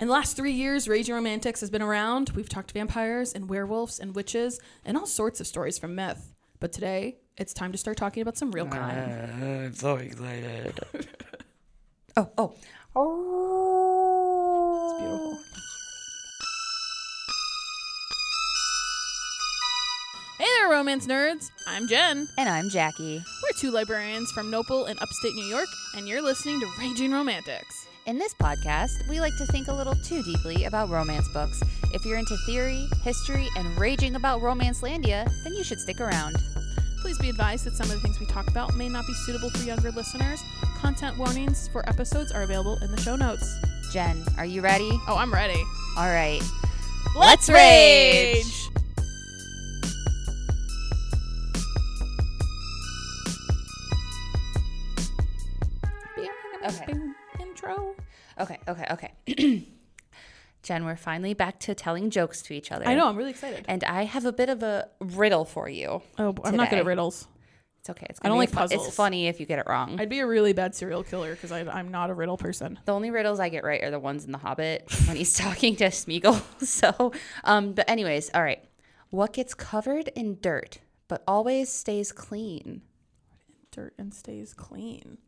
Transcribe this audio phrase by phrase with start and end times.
[0.00, 2.30] In the last three years, Raging Romantics has been around.
[2.36, 6.34] We've talked vampires and werewolves and witches and all sorts of stories from myth.
[6.60, 9.30] But today, it's time to start talking about some real ah, crime.
[9.42, 10.78] I'm so excited.
[12.16, 12.52] Oh, oh.
[14.90, 15.38] It's beautiful.
[20.38, 21.50] Hey there, romance nerds.
[21.68, 22.28] I'm Jen.
[22.36, 23.22] And I'm Jackie.
[23.42, 27.87] We're two librarians from Nopal in upstate New York, and you're listening to Raging Romantics.
[28.06, 31.60] In this podcast, we like to think a little too deeply about romance books.
[31.92, 36.36] If you're into theory, history, and raging about Romance Landia, then you should stick around.
[37.02, 39.50] Please be advised that some of the things we talk about may not be suitable
[39.50, 40.42] for younger listeners.
[40.78, 43.58] Content warnings for episodes are available in the show notes.
[43.92, 44.90] Jen, are you ready?
[45.06, 45.62] Oh, I'm ready.
[45.98, 46.40] All right.
[47.14, 48.44] Let's rage!
[48.44, 48.70] rage!
[56.64, 57.07] Okay.
[57.58, 57.94] Intro.
[58.38, 59.66] Okay, okay, okay.
[60.62, 62.86] Jen, we're finally back to telling jokes to each other.
[62.86, 63.08] I know.
[63.08, 63.64] I'm really excited.
[63.68, 66.02] And I have a bit of a riddle for you.
[66.18, 66.80] Oh, I'm not good today.
[66.80, 67.26] at riddles.
[67.80, 68.06] It's okay.
[68.10, 68.88] It's I don't like puzzles.
[68.88, 70.00] It's funny if you get it wrong.
[70.00, 72.78] I'd be a really bad serial killer because I'm not a riddle person.
[72.84, 75.76] The only riddles I get right are the ones in The Hobbit when he's talking
[75.76, 76.42] to Smeagol.
[76.66, 77.12] So,
[77.44, 78.62] um, but anyways, all right.
[79.10, 82.82] What gets covered in dirt but always stays clean?
[83.70, 85.18] Dirt and stays clean.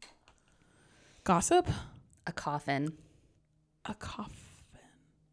[1.25, 1.69] Gossip.
[2.27, 2.93] A coffin
[3.87, 4.35] A coffin.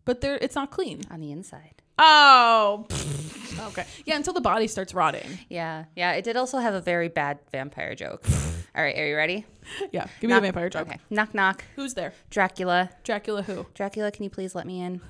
[0.06, 1.02] But there, it's not clean.
[1.12, 1.82] on the inside.
[2.00, 2.86] Oh.
[3.68, 3.86] okay.
[4.06, 5.38] Yeah, until the body starts rotting.
[5.50, 6.14] Yeah, yeah.
[6.14, 8.26] It did also have a very bad vampire joke.
[8.76, 9.46] all right, are you ready?
[9.92, 10.08] Yeah.
[10.22, 10.88] Give me Knock- the vampire joke.
[10.88, 11.00] Okay.
[11.10, 11.64] Knock knock.
[11.76, 12.14] Who's there?
[12.30, 12.90] Dracula.
[13.04, 13.66] Dracula who?
[13.74, 15.02] Dracula, can you please let me in?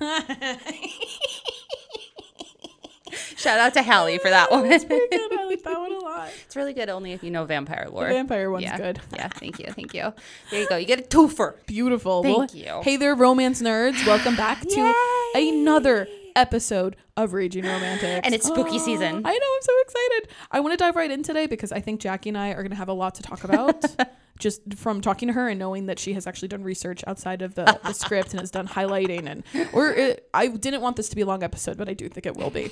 [3.38, 4.66] Shout out to Hallie for that one.
[4.66, 5.32] It's Pretty good.
[5.38, 6.30] I like that one a lot.
[6.44, 8.08] It's really good only if you know vampire The lore.
[8.08, 8.76] vampire one's yeah.
[8.76, 9.00] good.
[9.14, 10.12] Yeah, thank you, thank you.
[10.50, 10.76] There you go.
[10.76, 11.54] You get a twofer.
[11.66, 12.24] Beautiful.
[12.24, 12.80] Thank Well, you.
[12.82, 14.04] Hey there, romance nerds.
[14.04, 14.94] Welcome back to
[15.36, 18.22] another episode of Raging Romantics.
[18.24, 19.22] And it's spooky ah, season.
[19.24, 20.28] I know, I'm so excited.
[20.50, 22.70] I want to dive right in today because I think Jackie and I are going
[22.70, 23.84] to have a lot to talk about.
[24.38, 27.54] just from talking to her and knowing that she has actually done research outside of
[27.54, 31.16] the, the script and has done highlighting and or it, I didn't want this to
[31.16, 32.70] be a long episode, but I do think it will be.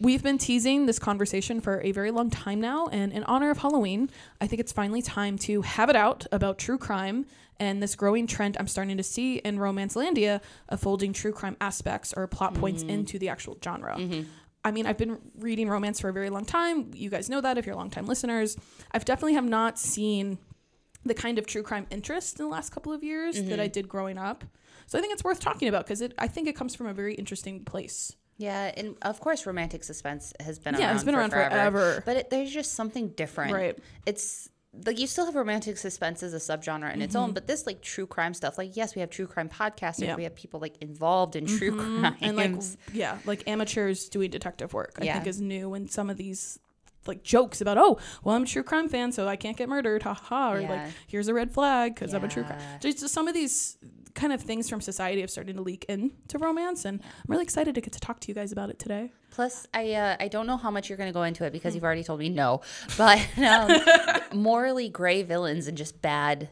[0.00, 3.58] We've been teasing this conversation for a very long time now, and in honor of
[3.58, 7.26] Halloween, I think it's finally time to have it out about true crime
[7.60, 11.56] and this growing trend I'm starting to see in Romance Landia of folding true crime
[11.60, 12.90] aspects or plot points mm-hmm.
[12.90, 13.96] into the actual genre.
[13.96, 14.28] Mm-hmm.
[14.64, 16.90] I mean, I've been reading romance for a very long time.
[16.92, 18.56] You guys know that if you're longtime listeners.
[18.92, 20.38] I've definitely have not seen
[21.08, 23.88] the kind of true crime interest in the last couple of years that I did
[23.88, 24.44] growing up.
[24.86, 26.94] So I think it's worth talking about because it I think it comes from a
[26.94, 28.14] very interesting place.
[28.38, 30.94] Yeah, and of course, romantic suspense has been Yeah, around.
[30.94, 32.02] it's been for around forever.
[32.06, 33.52] But it, there's just something different.
[33.52, 33.76] Right.
[34.06, 34.48] It's
[34.86, 37.82] like you still have romantic suspense as a subgenre in its own, but this like
[37.82, 38.56] true crime stuff.
[38.56, 39.94] Like yes, we have true crime podcasters.
[39.94, 40.04] Mm-hmm.
[40.04, 40.16] Yeah.
[40.16, 42.14] We have people like involved in true crime.
[42.20, 42.54] And like
[42.92, 44.98] yeah, like amateurs doing detective work.
[45.00, 45.14] I Yeah.
[45.14, 46.60] think is new and some of these
[47.08, 50.02] like jokes about oh well I'm a true crime fan so I can't get murdered
[50.02, 50.70] ha ha or Yeah.
[50.70, 52.58] like here's a red flag because I'm a true crime.
[52.60, 52.78] Yeah.
[52.78, 53.76] Just some of these
[54.14, 57.74] kind of things from society have started to leak into romance and I'm really excited
[57.76, 59.12] to get to talk to you guys about it today.
[59.30, 61.52] Plus, I uh, I don't know how much you're going to go into it Hmm.
[61.52, 62.62] because you've already told me no.
[62.96, 63.70] But um,
[64.32, 66.48] morally gray villains and just bad,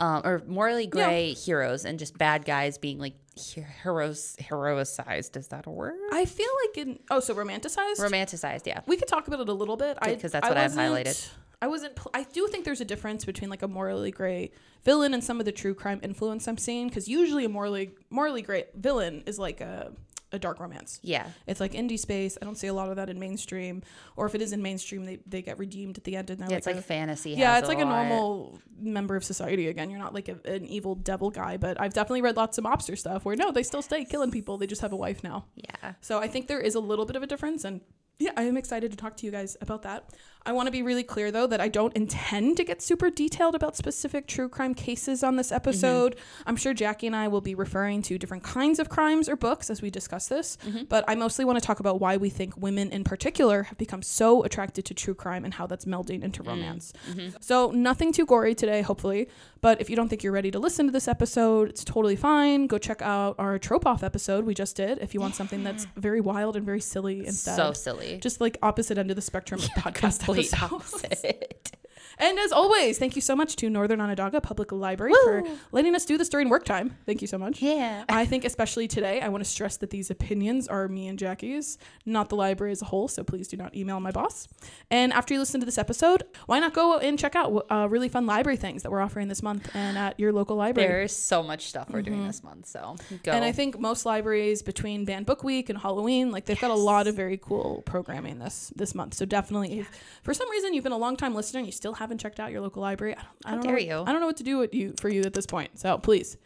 [0.00, 5.36] um, or morally gray heroes and just bad guys being like heroes heroicized.
[5.36, 5.94] Is that a word?
[6.12, 7.98] I feel like in oh so romanticized.
[7.98, 8.80] Romanticized, yeah.
[8.86, 9.98] we could talk about it a little bit.
[10.02, 11.30] because that's what I've highlighted.
[11.60, 11.98] I wasn't.
[12.12, 14.50] I do think there's a difference between like a morally gray
[14.84, 18.42] villain and some of the true crime influence I'm seeing because usually a morally morally
[18.42, 19.92] gray villain is like a
[20.36, 21.00] a dark romance.
[21.02, 21.26] Yeah.
[21.46, 22.38] It's like indie space.
[22.40, 23.82] I don't see a lot of that in mainstream.
[24.16, 26.46] Or if it is in mainstream, they, they get redeemed at the end and Yeah,
[26.46, 27.32] like, it's like a- fantasy.
[27.32, 29.90] yeah, it's like a normal member of society again.
[29.90, 32.96] You're not like a, an evil devil guy, but I've definitely read lots of mobster
[32.96, 34.58] stuff where no, they still stay killing people.
[34.58, 35.46] They just have a wife now.
[35.56, 35.94] Yeah.
[36.00, 37.80] So I think there is a little bit of a difference and
[38.18, 40.10] yeah, I am excited to talk to you guys about that.
[40.46, 43.56] I want to be really clear though that I don't intend to get super detailed
[43.56, 45.56] about specific true crime cases on this mm-hmm.
[45.56, 46.16] episode.
[46.46, 49.70] I'm sure Jackie and I will be referring to different kinds of crimes or books
[49.70, 50.84] as we discuss this, mm-hmm.
[50.88, 54.02] but I mostly want to talk about why we think women in particular have become
[54.02, 56.50] so attracted to true crime and how that's melding into mm-hmm.
[56.50, 56.92] romance.
[57.40, 59.28] So nothing too gory today, hopefully.
[59.60, 62.68] But if you don't think you're ready to listen to this episode, it's totally fine.
[62.68, 65.86] Go check out our trope off episode we just did if you want something that's
[65.96, 67.56] very wild and very silly instead.
[67.56, 68.05] So silly.
[68.20, 71.72] Just like opposite end of the spectrum of podcast opposite.
[72.18, 76.04] And as always, thank you so much to Northern Onondaga Public Library for letting us
[76.04, 76.96] do this during work time.
[77.06, 77.60] Thank you so much.
[77.60, 78.04] Yeah.
[78.08, 81.78] I think especially today, I want to stress that these opinions are me and Jackie's,
[82.04, 83.08] not the library as a whole.
[83.08, 84.48] So please do not email my boss.
[84.90, 88.08] And after you listen to this episode, why not go and check out uh, really
[88.08, 90.88] fun library things that we're offering this month and at your local library.
[90.88, 93.32] There's so much stuff we're doing this month, so go.
[93.32, 96.74] And I think most libraries between Banned Book Week and Halloween, like they've got a
[96.74, 99.14] lot of very cool programming this this month.
[99.14, 99.90] So definitely, if
[100.22, 102.52] for some reason you've been a long time listener and you still haven't checked out
[102.52, 104.04] your local library, I don't, I don't dare know, you.
[104.06, 105.78] I don't know what to do with you for you at this point.
[105.78, 106.36] So please,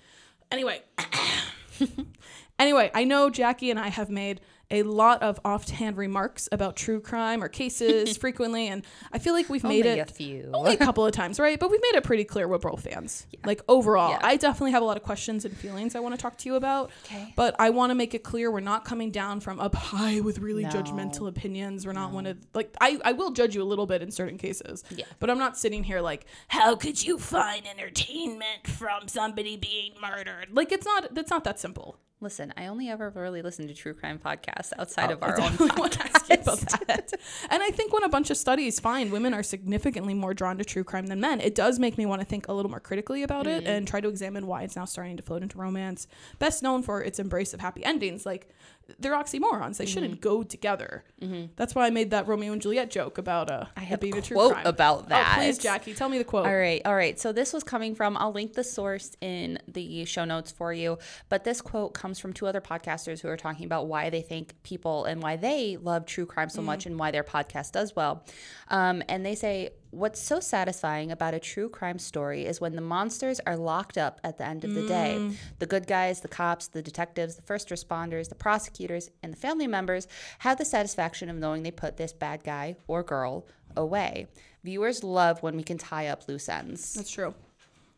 [0.51, 0.81] anyway,
[2.59, 4.41] anyway, I know Jackie and I have made
[4.71, 9.49] a lot of offhand remarks about true crime or cases frequently, and I feel like
[9.49, 10.51] we've made Only it a few.
[10.55, 11.59] only a couple of times, right?
[11.59, 13.27] But we've made it pretty clear we're both fans.
[13.45, 14.19] Like overall, Yeah.
[14.23, 16.57] I definitely have a lot of questions and feelings I want to talk to you
[16.57, 16.91] about.
[17.07, 17.33] Okay.
[17.37, 20.39] But I want to make it clear we're not coming down from up high with
[20.41, 20.69] really No.
[20.69, 21.87] judgmental opinions.
[21.87, 24.37] We're not one of like I, I will judge you a little bit in certain
[24.37, 24.85] cases.
[24.91, 25.07] Yeah.
[25.21, 30.49] But I'm not sitting here like, how could you find entertainment from somebody being murdered?
[30.53, 31.97] Like it's not that's not that simple.
[32.23, 35.53] Listen, I only ever really listen to true crime podcasts outside Oh, of our own
[35.53, 36.87] definitely want to ask you about podcast.
[36.87, 37.13] that.
[37.51, 40.65] And I think when a bunch of studies find women are significantly more drawn to
[40.65, 43.23] true crime than men, it does make me want to think a little more critically
[43.23, 43.71] about it Mm-hmm.
[43.73, 46.07] and try to examine why it's now starting to float into romance.
[46.39, 48.27] Best known for its embrace of happy endings.
[48.27, 48.51] Like,
[48.99, 49.77] they're oxymorons.
[49.77, 49.93] They Mm-hmm.
[49.95, 51.05] shouldn't go together.
[51.57, 54.19] That's why I made that Romeo and Juliet joke about uh, I have being a
[54.19, 54.67] a true quote crime.
[54.67, 55.59] about Oh, please.
[55.59, 56.47] Jackie, tell me the quote.
[56.47, 57.19] All right, all right.
[57.21, 60.99] So this was coming from, I'll link the source in the show notes for you.
[61.29, 64.55] But this quote comes from two other podcasters who are talking about why they think
[64.63, 68.25] people and why they love true crime so much and why their podcast does well.
[68.69, 72.81] Um, and they say, What's so satisfying about a true crime story is when the
[72.81, 75.17] monsters are locked up at the end of the day.
[75.19, 75.35] Mm.
[75.59, 79.67] The good guys, the cops, the detectives, the first responders, the prosecutors, and the family
[79.67, 80.07] members
[80.41, 83.47] have the satisfaction of knowing they put this bad guy or girl
[83.77, 84.29] away.
[84.63, 86.95] Viewers love when we can tie up loose ends.
[86.95, 87.35] That's true.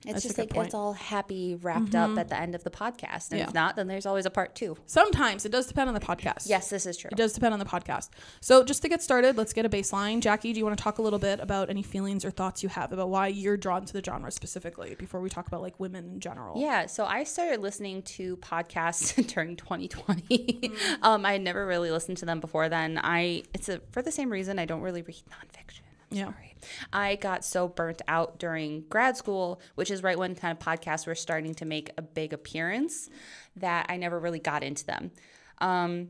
[0.04, 0.66] It's That's just like point.
[0.66, 3.31] it's all happy wrapped up at the end of the podcast.
[3.31, 3.46] And Yeah.
[3.49, 4.76] if not, then there's always a part two.
[4.87, 6.49] Sometimes it does depend on the podcast.
[6.49, 7.08] Yes, this is true.
[7.12, 8.08] It does depend on the podcast.
[8.40, 10.20] So, just to get started, let's get a baseline.
[10.20, 12.69] Jackie, do you want to talk a little bit about any feelings or thoughts you
[12.69, 16.04] have about why you're drawn to the genre specifically before we talk about like women
[16.06, 16.60] in general?
[16.60, 20.22] Yeah, so I started listening to podcasts during 2020.
[20.22, 21.04] Mm-hmm.
[21.04, 22.99] um, I had never really listened to them before then.
[23.02, 25.81] I it's a, for the same reason I don't really read nonfiction.
[26.12, 26.25] Yeah.
[26.25, 26.55] sorry.
[26.93, 31.06] I got so burnt out during grad school, which is right when kind of podcasts
[31.06, 33.09] were starting to make a big appearance,
[33.56, 35.11] that I never really got into them.
[35.59, 36.09] Um,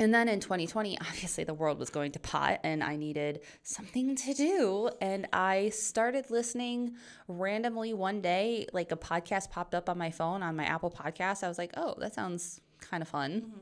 [0.00, 4.16] and then in 2020, obviously the world was going to pot and I needed something
[4.16, 4.90] to do.
[5.00, 6.96] And I started listening
[7.28, 11.44] randomly one day, like a podcast popped up on my phone on my Apple Podcast.
[11.44, 13.52] I was like, oh, that sounds kind of fun.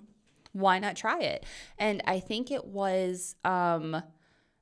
[0.52, 1.44] Why not try it?
[1.78, 4.02] And I think it was um,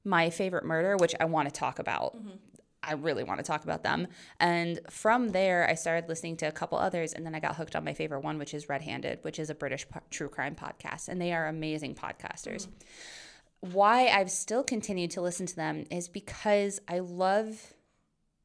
[0.07, 2.17] my favorite murder, which I want to talk about.
[2.17, 2.37] Mm-hmm.
[2.83, 4.07] I really want to talk about them.
[4.39, 7.75] And from there, I started listening to a couple others, and then I got hooked
[7.75, 10.55] on my favorite one, which is Red Handed, which is a British po- true crime
[10.55, 11.09] podcast.
[11.09, 12.69] And they are amazing podcasters.
[12.69, 13.73] Mm-hmm.
[13.73, 17.75] Why I've still continued to listen to them is because I love.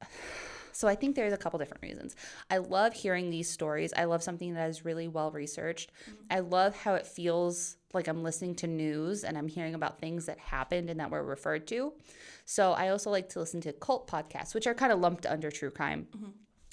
[0.73, 2.15] So I think there's a couple different reasons.
[2.49, 3.93] I love hearing these stories.
[3.95, 5.91] I love something that is really well researched.
[6.03, 6.23] Mm-hmm.
[6.31, 10.25] I love how it feels like I'm listening to news and I'm hearing about things
[10.25, 11.93] that happened and that were referred to.
[12.45, 15.51] So I also like to listen to cult podcasts, which are kind of lumped under
[15.51, 16.07] true crime.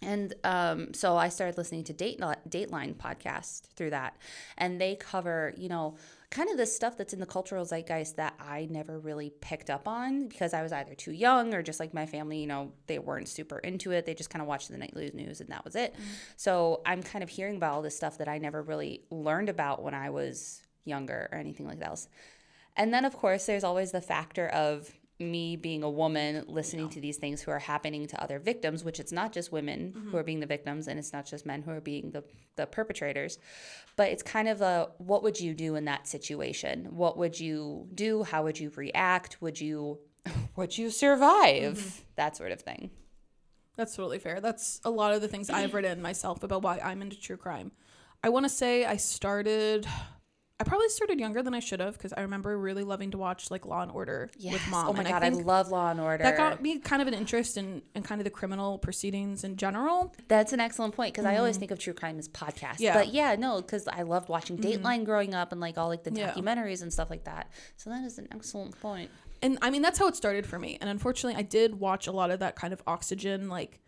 [0.02, 4.16] And um, so I started listening to Date Dateline podcast through that,
[4.56, 5.96] and they cover you know
[6.30, 9.88] kind of the stuff that's in the cultural zeitgeist that I never really picked up
[9.88, 12.98] on because I was either too young or just like my family, you know, they
[12.98, 14.04] weren't super into it.
[14.04, 15.94] They just kind of watched the nightly news and that was it.
[16.36, 19.82] So I'm kind of hearing about all this stuff that I never really learned about
[19.82, 22.08] when I was younger or anything like that else.
[22.76, 27.00] And then, of course, there's always the factor of me being a woman listening to
[27.00, 30.16] these things who are happening to other victims, which it's not just women who mm-hmm.
[30.16, 32.22] are being the victims and it's not just men who are being the,
[32.54, 33.40] the perpetrators,
[33.96, 36.86] but it's kind of a what would you do in that situation?
[36.90, 38.22] What would you do?
[38.22, 39.42] How would you react?
[39.42, 39.98] Would you
[40.56, 41.78] would you survive?
[41.78, 42.02] Mm-hmm.
[42.14, 42.90] That sort of thing.
[43.76, 44.40] That's totally fair.
[44.40, 47.72] That's a lot of the things I've written myself about why I'm into true crime.
[48.22, 49.86] I want to say I started.
[50.60, 53.48] I probably started younger than I should have because I remember really loving to watch
[53.48, 54.88] like Law and Order with mom.
[54.88, 56.24] Oh my and god, I, think love Law and Order.
[56.24, 59.56] that got me kind of an interest in, in kind of the criminal proceedings in
[59.56, 60.12] general.
[60.26, 62.74] That's an excellent point because I always think of true crime as podcasts.
[62.74, 62.82] Mm-hmm.
[62.82, 62.94] Yeah.
[62.94, 66.12] But yeah, no, because I loved watching Dateline growing up and like all like the
[66.12, 66.32] Yeah.
[66.32, 67.50] documentaries and stuff like that.
[67.76, 69.10] So that is an excellent point.
[69.40, 70.76] And I mean, that's how it started for me.
[70.80, 73.78] And unfortunately, I did watch a lot of that kind of oxygen, like,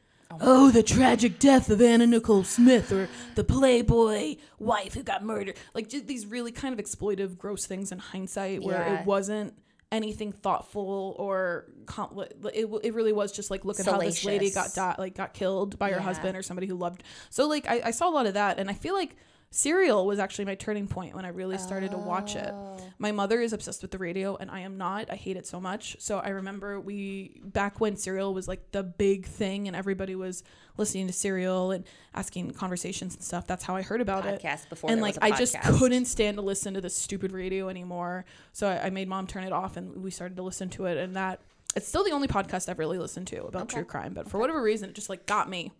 [0.41, 5.57] oh, the tragic death of Anna Nicole Smith or the Playboy wife who got murdered.
[5.75, 9.01] Like, just these really kind of exploitive, gross things in hindsight where Yeah.
[9.01, 9.55] it wasn't
[9.93, 12.23] anything thoughtful or com-
[12.55, 15.35] it, it really was just like look at how this lady got di- like got
[15.35, 18.27] killed by her husband or somebody who loved so like I, I saw a lot
[18.27, 19.17] of that and i feel like
[19.53, 22.77] serial was actually my turning point when i really started to watch it Oh.
[22.99, 25.61] my mother is obsessed with the radio and i am not i hate it so
[25.61, 30.15] much so i remember we back when serial was like the big thing and everybody
[30.15, 30.45] was
[30.77, 34.89] listening to serial and asking conversations and stuff that's how i heard about it before
[34.89, 38.25] and like I just couldn't stand to listen to this stupid radio anymore.
[38.53, 40.97] So I, I made mom turn it off, and we started to listen to it.
[40.97, 41.41] And that
[41.77, 43.77] it's still the only podcast I've really listened to about Okay.
[43.77, 44.13] true crime.
[44.15, 45.73] But for whatever reason, it just like got me.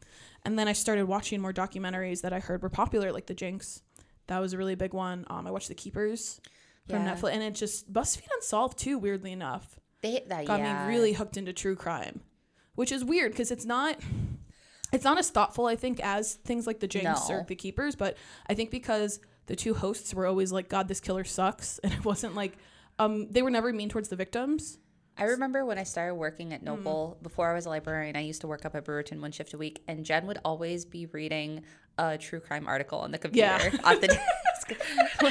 [0.45, 3.83] And then I started watching more documentaries that I heard were popular, like The Jinx.
[4.29, 5.27] That was a really big one.
[5.29, 6.41] Um, I watched The Keepers
[6.89, 7.15] from Yeah.
[7.15, 8.97] Netflix, and it just BuzzFeed Unsolved too.
[8.99, 10.87] Weirdly enough, They, hit that, got yeah.
[10.87, 12.21] me really hooked into true crime,
[12.77, 13.99] which is weird because it's not
[14.93, 17.37] it's not as thoughtful I think as things like the Jinx No.
[17.37, 18.17] or the Keepers, but
[18.49, 22.05] I think because the two hosts were always like, "God, this killer sucks," and it
[22.05, 22.57] wasn't like
[22.99, 24.79] um they were never mean towards the victims.
[25.19, 26.55] I remember when I started working Mm.
[26.55, 29.33] at Noble, before I was a librarian, I used to work up at Brewerton one
[29.33, 31.63] shift a week, and Jen would always be reading
[31.99, 33.77] a true crime article on the computer Yeah.
[33.85, 34.73] off the desk.
[35.21, 35.29] I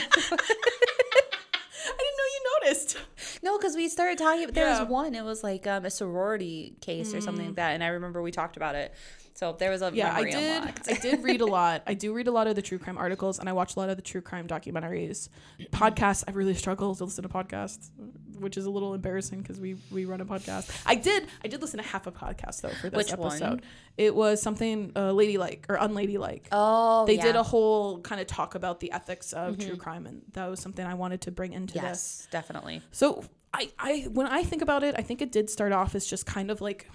[1.98, 2.98] didn't know you noticed.
[3.42, 4.48] no, because we started talking.
[4.52, 4.76] There Yeah.
[4.78, 4.80] Mm.
[4.82, 5.16] was one.
[5.16, 8.32] It was like um, a sorority case or something like that, and I remember we
[8.32, 8.94] talked about it.
[9.40, 10.58] So there was a Yeah, I did.
[10.58, 10.90] unlocked.
[10.92, 11.84] I did read a lot.
[11.88, 13.90] I do read a lot of the true crime articles, and I watch a lot
[13.90, 15.30] of the true crime documentaries.
[15.72, 17.90] Podcasts, I really struggle to listen to podcasts,
[18.38, 20.70] which is a little embarrassing because we we run a podcast.
[20.86, 21.26] I did.
[21.42, 23.28] I did listen to half a podcast though for this Which one?
[23.32, 23.62] episode.
[23.96, 26.50] It was something uh, ladylike or unladylike.
[26.52, 27.24] Oh, they yeah.
[27.28, 30.60] did a whole kind of talk about the ethics of true crime, and that was
[30.60, 31.84] something I wanted to bring into this.
[31.84, 32.82] yes, definitely.
[32.92, 36.06] So I, I when I think about it, I think it did start off as
[36.06, 36.90] just kind of like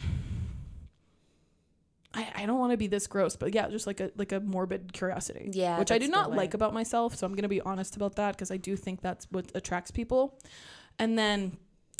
[2.14, 4.40] I, I don't want to be this gross, but yeah, just like a like a
[4.40, 5.50] morbid curiosity.
[5.52, 7.60] Yeah, Which I do that's a good not like about myself, so I'm gonna be
[7.60, 10.38] honest about that because I do think that's what attracts people.
[10.98, 11.56] And then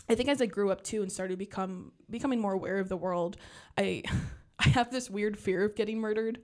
[0.09, 2.88] I think as I grew up too and started to become becoming more aware of
[2.88, 3.37] the world,
[3.76, 4.02] I
[4.59, 6.40] I have this weird fear of getting murdered.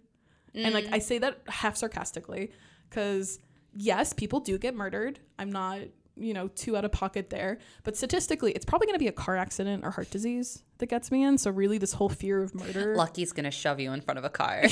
[0.52, 1.02] And like I mm.
[1.02, 2.50] say that half sarcastically
[2.88, 3.38] because
[3.72, 5.20] yes, people do get murdered.
[5.38, 5.78] I'm not,
[6.16, 7.58] you know, too out of pocket there.
[7.84, 11.10] But statistically, it's probably going to be a car accident or heart disease that gets
[11.10, 11.38] me in.
[11.38, 12.94] So really this whole fear of murder.
[12.96, 14.62] Lucky's gonna shove you in front of a car.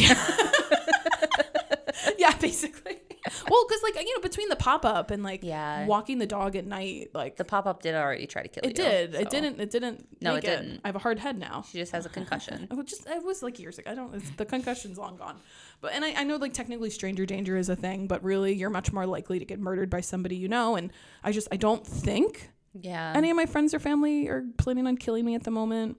[2.18, 2.96] yeah, basically.
[3.50, 5.86] well, cuz like, you know, between the pop-up and like Yeah.
[5.86, 8.70] walking the dog at night, like the pop up did already try to kill you.
[8.70, 9.14] it did.
[9.14, 10.80] so It didn't it didn't No, it didn't.
[10.84, 11.64] I have a hard head now.
[11.70, 12.68] She just has a concussion.
[12.70, 13.90] I was just it was like years ago.
[13.90, 14.14] I don't.
[14.14, 15.36] It's, the concussion's long gone.
[15.80, 18.70] But and I, I know like technically stranger danger is a thing, but really you're
[18.70, 20.76] much more likely to get murdered by somebody you know.
[20.76, 20.90] And
[21.22, 22.50] I just I don't think
[22.82, 23.12] Yeah.
[23.14, 25.98] any of my friends or family are planning on killing me at the moment.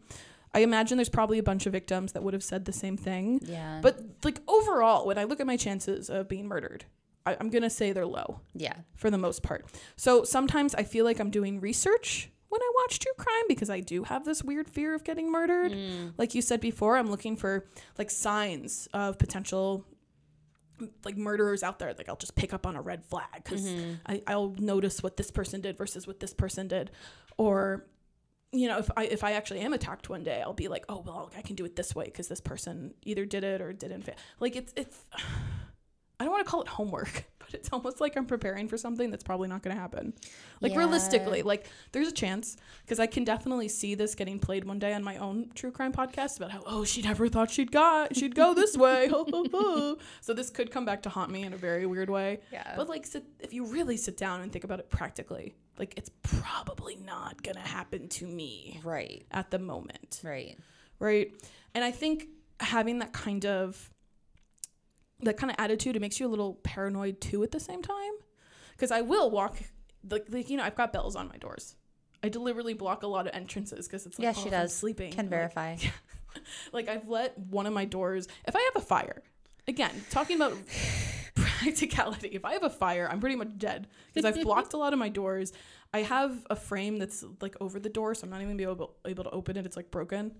[0.53, 3.39] I imagine there's probably a bunch of victims that would have said the same thing.
[3.43, 3.79] yeah.
[3.81, 6.85] But like overall, when I look at my chances of being murdered,
[7.25, 8.75] I, I'm gonna say they're low yeah.
[8.95, 9.65] for the most part.
[9.95, 13.79] So sometimes I feel like I'm doing research when I watch true crime because I
[13.79, 15.71] do have this weird fear of getting murdered.
[15.71, 16.13] Mm.
[16.17, 17.65] Like you said before, I'm looking for
[17.97, 19.85] like signs of potential
[21.03, 21.93] like murderers out there.
[21.97, 24.15] Like I'll just pick up on a red flag because mm-hmm.
[24.27, 26.91] I'll notice what this person did versus what this person did,
[27.37, 27.85] or
[28.51, 31.03] you know, if I if I actually am attacked one day, I'll be like, oh
[31.05, 34.03] well, I can do it this way because this person either did it or didn't.
[34.03, 34.15] Fa-.
[34.39, 34.97] Like it's it's.
[36.19, 39.09] I don't want to call it homework, but it's almost like I'm preparing for something
[39.09, 40.13] that's probably not going to happen.
[40.61, 40.79] Like Yeah.
[40.79, 44.93] realistically, like there's a chance because I can definitely see this getting played one day
[44.93, 48.35] on my own true crime podcast about how oh she never thought she'd got she'd
[48.35, 49.07] go this way.
[50.21, 52.39] so this could come back to haunt me in a very weird way.
[52.51, 52.73] Yeah.
[52.75, 56.11] But like sit, if you really sit down and think about it practically, like it's
[56.23, 59.25] probably not going to happen to me Right.
[59.31, 60.57] at the moment Right.
[60.99, 61.31] right
[61.73, 62.27] and i think
[62.59, 63.89] having that kind of
[65.21, 68.11] that kind of attitude it makes you a little paranoid too at the same time
[68.71, 69.57] because i will walk
[70.09, 71.75] like, like you know i've got bells on my doors
[72.23, 74.61] i deliberately block a lot of entrances because it's like Yeah, oh, she if I'm
[74.61, 74.75] does.
[74.75, 75.75] sleeping Can like- verify.
[76.73, 79.23] like I've let one of my doors if I have a fire.
[79.67, 80.53] Again, talking about
[81.35, 82.29] practicality.
[82.29, 84.99] If I have a fire, I'm pretty much dead because I've blocked a lot of
[84.99, 85.53] my doors.
[85.93, 88.95] I have a frame that's like over the door, so I'm not even be able,
[89.05, 89.65] able to open it.
[89.65, 90.31] It's like broken.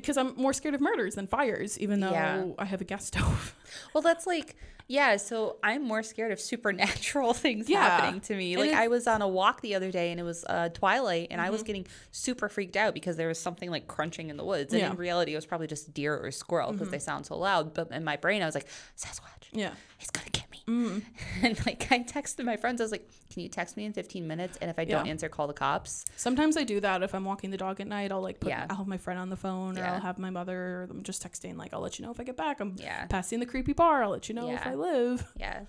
[0.00, 2.44] Because I'm more scared of murders than fires, even though Yeah.
[2.58, 3.54] I have a gas stove.
[3.92, 5.16] Well, that's like, yeah.
[5.16, 7.82] So I'm more scared of supernatural things Yeah.
[7.88, 8.54] happening to me.
[8.54, 11.28] And Like I was on a walk the other day, and it was uh, twilight,
[11.30, 14.44] and I was getting super freaked out because there was something like crunching in the
[14.44, 14.90] woods, and Yeah.
[14.90, 17.72] in reality, it was probably just deer or squirrel because they sound so loud.
[17.74, 18.66] But in my brain, I was like,
[18.98, 19.48] Sasquatch.
[19.52, 19.70] Yeah.
[19.98, 20.53] He's gonna get me.
[21.42, 24.26] And like I texted my friends, I was like, "Can you text me in 15
[24.26, 24.56] minutes?
[24.62, 27.50] And if I don't answer, call the cops." Sometimes I do that if I'm walking
[27.50, 28.10] the dog at night.
[28.12, 28.66] I'll like put Yeah.
[28.70, 29.94] I'll have my friend on the phone or Yeah.
[29.94, 32.24] I'll have my mother or I'm just texting like I'll let you know if I
[32.24, 32.60] get back.
[32.60, 33.06] I'm Yeah.
[33.06, 34.02] passing the creepy bar.
[34.04, 35.32] I'll let you know if I live.
[35.38, 35.62] Yeah.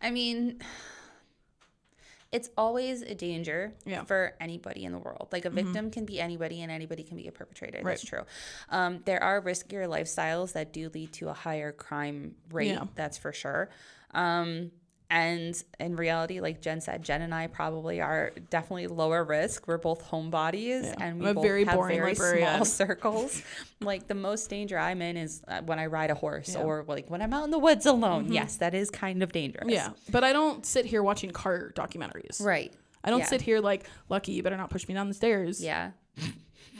[0.00, 0.60] I mean,
[2.32, 3.72] it's always a danger.
[3.86, 4.04] Mm-hmm.
[4.04, 5.28] for anybody in the world.
[5.32, 7.80] Like a victim can be anybody and anybody can be a perpetrator.
[7.82, 8.22] That's true.
[8.70, 12.78] Um, there are riskier lifestyles that do lead to a higher crime rate.
[12.94, 13.70] That's for sure.
[14.12, 14.70] Um,
[15.10, 19.66] and in reality, like Jen said, Jen and I probably are definitely lower risk.
[19.66, 20.94] We're both homebodies Yeah.
[21.00, 22.48] and we both very have boring very librarian.
[22.56, 23.42] small circles.
[23.80, 26.56] like the most danger I'm in is uh, when I ride a horse Yeah.
[26.60, 26.68] Mm-hmm.
[26.68, 28.30] or like when I'm out in the woods alone.
[28.30, 29.68] Yes, that is kind of dangerous.
[29.70, 32.42] Yeah, but I don't sit here watching car documentaries.
[32.44, 32.70] Right.
[33.02, 33.26] I don't Yeah.
[33.26, 35.62] sit here like, Lucky, you better not push me down the stairs.
[35.64, 35.92] Yeah.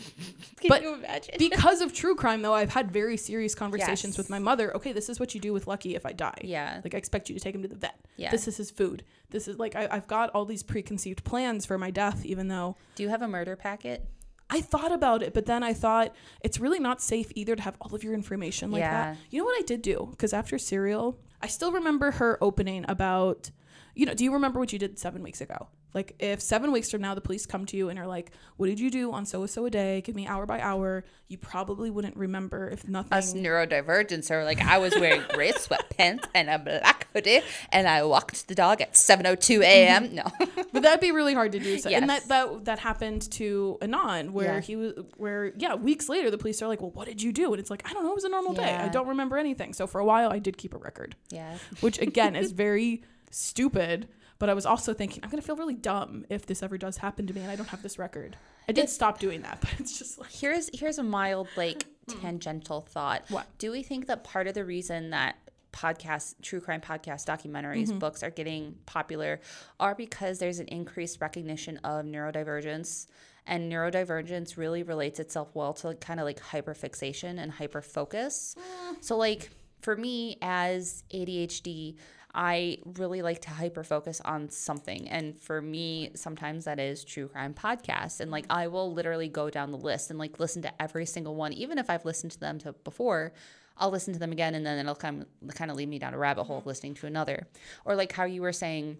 [0.61, 1.35] Can But you imagine?
[1.39, 4.19] Because of true crime, though, I've had very serious conversations Yes.
[4.19, 4.75] with my mother.
[4.77, 6.39] Okay, this is what you do with Lucky if I die.
[6.43, 6.81] Yeah.
[6.83, 7.99] Like, I expect you to take him to the vet.
[8.17, 8.31] Yeah.
[8.31, 9.05] This is his food.
[9.31, 12.77] This is like, I, I've got all these preconceived plans for my death, even though
[12.97, 14.07] Do you have a murder packet?
[14.51, 17.77] I thought about it, but then I thought it's really not safe either to have
[17.83, 19.13] all of your information like Yeah.
[19.13, 19.17] that.
[19.31, 20.09] You know what I did do?
[20.11, 23.51] Because after Serial, I still remember her opening about,
[23.95, 25.69] you know, do you remember what you did seven weeks ago?
[25.95, 28.67] Like, if seven weeks from now the police come to you and are like, what
[28.67, 30.01] did you do on so and so a day?
[30.03, 31.05] Give me hour by hour.
[31.29, 33.13] You probably wouldn't remember if nothing.
[33.13, 37.41] Us neurodivergents are like, I was wearing gray sweatpants and a black hoodie,
[37.71, 39.63] and I walked the dog at 7:02 mm-hmm.
[39.63, 40.15] a.m.
[40.15, 40.25] No,
[40.73, 41.79] but that'd be really hard to do.
[41.79, 44.61] So, and that, that that happened to Adnan, where Yeah.
[44.61, 47.53] he was, where yeah, weeks later the police are like, well, what did you do?
[47.53, 48.75] And it's like, I don't know, it was a normal day.
[48.75, 49.73] I don't remember anything.
[49.73, 51.17] So for a while, I did keep a record.
[51.31, 54.09] yeah, which again is very stupid.
[54.39, 57.27] But I was also thinking, I'm gonna feel really dumb if this ever does happen
[57.27, 58.37] to me and I don't have this record.
[58.69, 61.87] I did stop doing that, but it's just like here's here's a mild like
[62.21, 63.25] tangential thought.
[63.29, 63.47] What?
[63.59, 65.37] do we think that part of the reason that
[65.73, 67.99] podcasts, true crime podcasts, documentaries, Mm-hmm.
[67.99, 69.41] books are getting popular
[69.79, 73.07] are because there's an increased recognition of neurodivergence.
[73.47, 78.55] And neurodivergence really relates itself well to kind of like hyperfixation and hyperfocus.
[79.01, 81.97] So, like for me as ADHD,
[82.35, 85.09] I really like to hyper focus on something.
[85.09, 88.21] And for me, sometimes that is true crime podcasts.
[88.21, 91.35] And like I will literally go down the list and like listen to every single
[91.35, 93.33] one, even if I've listened to them to before.
[93.81, 96.13] I'll listen to them again and then it'll kind of kind of lead me down
[96.13, 96.69] a rabbit hole of mm-hmm.
[96.69, 97.47] listening to another.
[97.85, 98.99] Or like how you were saying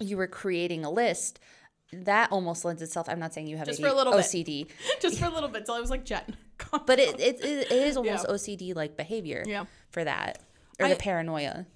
[0.00, 1.40] you were creating a list.
[1.92, 3.08] That almost lends itself.
[3.08, 4.20] I'm not saying you have Just AD for a little bit.
[4.20, 4.68] OCD,
[5.00, 6.36] just for a little bit till I was like Jen.
[6.86, 8.34] but it, it, it is almost Yeah.
[8.34, 9.64] OCD like behavior Yeah.
[9.90, 10.40] for that
[10.78, 11.66] or I- the paranoia.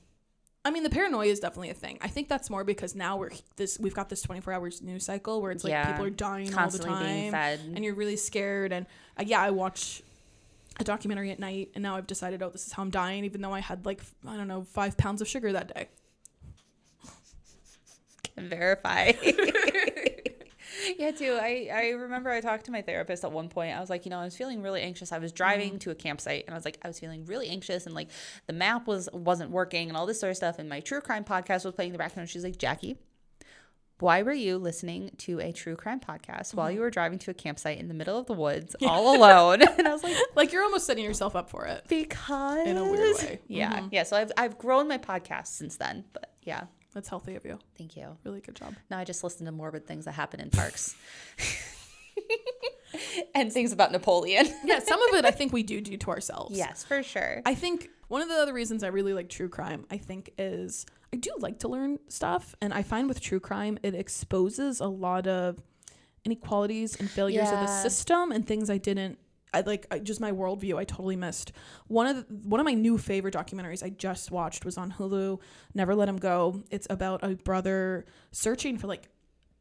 [0.65, 1.99] I mean, the paranoia is definitely a thing.
[2.01, 5.43] I think that's more because now we're this we've got this 24 hours news cycle
[5.43, 5.91] where it's like Yeah.
[5.91, 7.61] people are dying Constantly all the time, being fed.
[7.75, 8.73] and you're really scared.
[8.73, 8.87] And
[9.19, 10.03] uh, yeah, I watch
[10.79, 13.41] a documentary at night, and now I've decided, oh, this is how I'm dying, even
[13.43, 15.89] though I had like I don't know five pounds of sugar that day.
[18.37, 19.13] can verify.
[20.99, 21.39] yeah, too.
[21.41, 23.77] I, I remember I talked to my therapist at one point.
[23.77, 25.13] I was like, you know, I was feeling really anxious.
[25.13, 25.79] I was driving mm-hmm.
[25.79, 28.09] to a campsite and I was like, I was feeling really anxious and like
[28.47, 30.59] the map was wasn't working and all this sort of stuff.
[30.59, 32.29] And my true crime podcast was playing in the background.
[32.29, 32.97] She's like, Jackie,
[34.03, 36.83] why were you listening to a true crime podcast while you mm-hmm.
[36.83, 39.63] were driving to a campsite in the middle of the woods all alone?
[39.79, 41.85] and I was like, Like you're almost setting yourself up for it.
[41.89, 43.41] because In a weird way.
[43.47, 43.79] Yeah.
[43.79, 43.89] Mm-hmm.
[43.93, 44.03] Yeah.
[44.03, 46.05] So I've I've grown my podcast since then.
[46.13, 46.65] But yeah.
[46.95, 47.59] That's healthy of you.
[47.79, 48.17] Thank you.
[48.25, 48.75] Really good job.
[48.91, 50.95] Now I just listen to morbid things that happen in parks.
[53.35, 54.47] and things about Napoleon.
[54.65, 56.57] Yeah, some of it I think we do do to ourselves.
[56.57, 57.43] yes, for sure.
[57.45, 60.87] I think one of the other reasons I really like true crime, I think, is
[61.13, 62.55] I do like to learn stuff.
[62.61, 65.61] And I find with true crime, it exposes a lot of
[66.25, 69.19] inequalities and failures of the system and things I didn't.
[69.55, 70.77] I like I, just my worldview.
[70.77, 71.53] I totally missed
[71.87, 75.41] one of the, one of my new favorite documentaries I just watched was on Hulu.
[75.75, 76.63] Never Let Him Go.
[76.71, 79.09] It's about a brother searching for like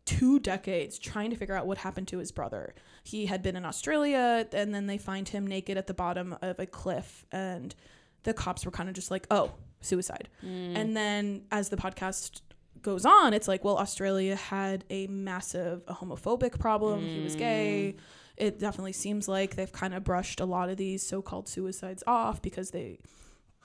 [0.05, 2.73] two decades trying to figure out what happened to his brother.
[3.03, 6.59] He had been in Australia and then they find him naked at the bottom of
[6.59, 7.75] a cliff and
[8.23, 9.51] the cops were kind of just like, "Oh,
[9.81, 10.75] suicide." Mm.
[10.75, 12.41] And then as the podcast
[12.81, 17.01] goes on, it's like, well, Australia had a massive a homophobic problem.
[17.01, 17.95] He was gay.
[17.97, 18.01] Mm.
[18.41, 22.41] It definitely seems like they've kind of brushed a lot of these so-called suicides off
[22.41, 22.99] because they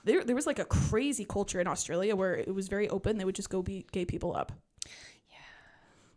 [0.03, 3.17] there there was like a crazy culture in Australia where it was very open.
[3.17, 4.51] They would just go beat gay people up.
[5.29, 5.37] Yeah.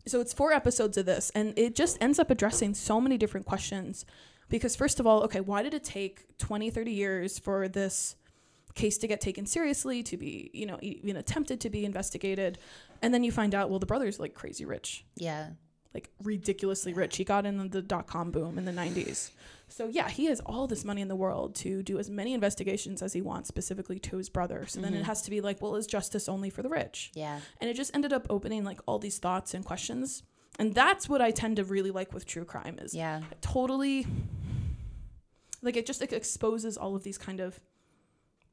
[0.07, 3.47] So it's four episodes of this, and it just ends up addressing so many different
[3.47, 4.05] questions.
[4.51, 8.17] Because, first of all, okay, why did it take 20, 30 years for this
[8.75, 12.59] case to get taken seriously, to be, you know, even attempted to be investigated?
[13.01, 15.51] And then you find out, well, the brother's like crazy rich, yeah.
[15.95, 17.17] Like ridiculously rich.
[17.17, 19.31] He got in the dot com boom in the 90s.
[19.69, 23.03] So, yeah, he has all this money in the world to do as many investigations
[23.03, 24.67] as he wants, specifically to his brother.
[24.67, 25.07] So then it mm-hmm.
[25.07, 27.13] has to be like, well, is justice only for the rich?
[27.15, 27.41] Yeah.
[27.61, 30.23] and it just ended up opening like all these thoughts and questions
[30.59, 33.23] and that's what i tend to really like with true crime is Yeah.
[33.41, 34.07] totally
[35.63, 37.61] like it just like, exposes all of these kind of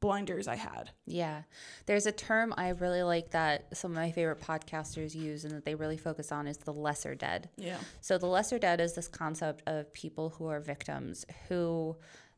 [0.00, 0.90] blinders I had.
[1.06, 1.42] Yeah.
[1.86, 5.64] There's a term I really like that some of my favorite podcasters use and that
[5.64, 7.50] they really focus on is the lesser dead.
[7.56, 7.78] Yeah.
[8.00, 11.96] So the lesser dead is this concept of people who are victims who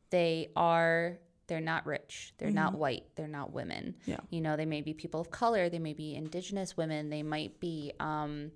[0.09, 3.95] they are they're not rich, they're not white, they're not women.
[4.05, 4.21] Yeah.
[4.29, 7.59] You know, they may be people of color, they may be indigenous women, they might
[7.59, 8.51] be um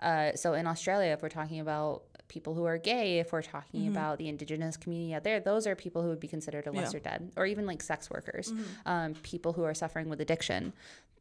[0.00, 3.88] uh so in Australia if we're talking about people who are gay, if we're talking
[3.88, 6.80] about the indigenous community out there, those are people who would be considered a Yeah.
[6.82, 8.52] lesser dead, or even like sex workers,
[8.86, 10.72] um, people who are suffering with addiction.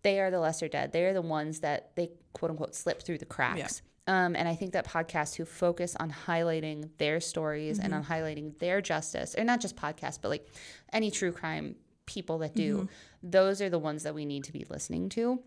[0.04, 0.91] They are the lesser dead.
[0.91, 3.82] They are the ones that they quote unquote slip through the cracks.
[4.10, 8.58] Um, and I think that podcasts who focus on highlighting their stories and on highlighting
[8.60, 10.48] their justice, or not just podcasts, but like
[10.93, 12.88] any true crime people that do,
[13.22, 15.41] those are the ones that we need to be listening to.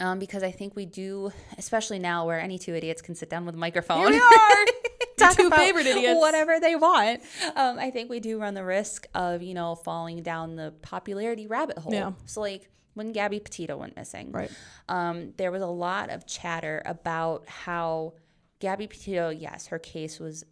[0.00, 3.46] Um, because I think we do, especially now where any two idiots can sit down
[3.46, 4.00] with a microphone.
[4.00, 4.64] Here we are.
[5.26, 6.18] talk two about favorite idiots.
[6.20, 7.20] whatever they want.
[7.56, 11.46] Um, I think we do run the risk of you know falling down the popularity
[11.46, 11.92] rabbit hole.
[11.92, 12.12] Yeah.
[12.26, 14.50] So like when Gabby Petito went missing, Right.
[14.88, 18.14] um, there was a lot of chatter about how
[18.58, 20.42] Gabby Petito, yes, her case was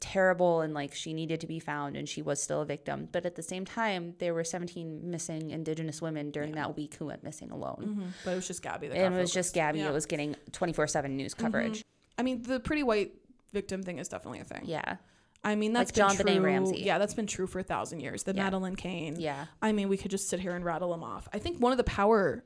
[0.00, 3.06] terrible and like she needed to be found and she was still a victim.
[3.12, 7.06] But at the same time, there were 17 missing Indigenous women during that week who
[7.06, 8.14] went missing alone.
[8.24, 9.54] But it was just Gabby that And it was just.
[9.54, 9.86] Gabby Yeah.
[9.86, 9.94] Mm-hmm.
[9.94, 11.84] was getting 24 7 news coverage.
[12.16, 13.12] I mean, the pretty white
[13.54, 14.62] victim thing is definitely a thing.
[14.66, 14.96] Yeah.
[15.42, 16.44] I mean, that's Like been JonBenet true.
[16.44, 16.80] Ramsey.
[16.80, 18.22] Yeah, that's been true for a thousand years.
[18.24, 18.44] The Yeah.
[18.44, 19.16] Madeleine McCann.
[19.20, 19.46] Yeah.
[19.62, 21.28] I mean, we could just sit here and rattle them off.
[21.32, 22.44] I think one of the power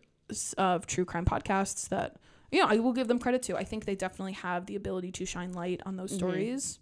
[0.58, 2.16] of true crime podcasts that
[2.52, 3.56] you know I will give them credit to.
[3.56, 6.00] I think they definitely have the ability to shine light on Mm-hmm.
[6.00, 6.78] those stories.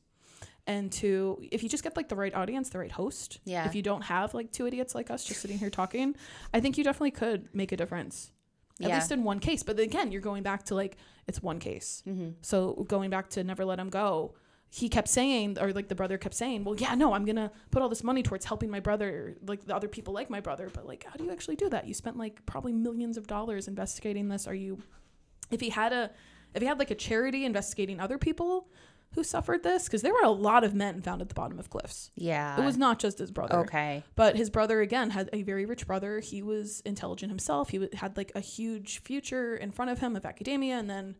[0.69, 3.39] And to if you just get like the right audience, the right host.
[3.45, 3.67] Yeah.
[3.67, 6.17] If you don't have like two idiots like us just sitting here talking,
[6.53, 8.33] I think you definitely could make a difference.
[8.81, 8.95] At Yeah.
[8.97, 9.63] least in one case.
[9.63, 12.03] But again, you're going back to like it's one case.
[12.07, 12.31] Mm-hmm.
[12.43, 14.35] So going back to never let him go,
[14.69, 17.83] he kept saying, or like the brother kept saying, well, yeah, no, I'm gonna put
[17.83, 20.69] all this money towards helping my brother, like the other people like my brother.
[20.73, 21.87] But like, how do you actually do that?
[21.89, 24.47] You spent like probably millions of dollars investigating this.
[24.47, 24.79] Are you,
[25.51, 26.11] if he had a,
[26.55, 28.69] if he had like a charity investigating other people
[29.17, 31.71] who suffered this, because there were a lot of men found at the bottom of
[31.71, 32.11] cliffs.
[32.15, 32.61] Yeah.
[32.61, 33.61] It was not just his brother.
[33.61, 34.05] okay.
[34.15, 36.21] But his brother again had a very rich brother.
[36.21, 37.71] He was intelligent himself.
[37.71, 41.17] He had like a huge future in front of him of academia, and then,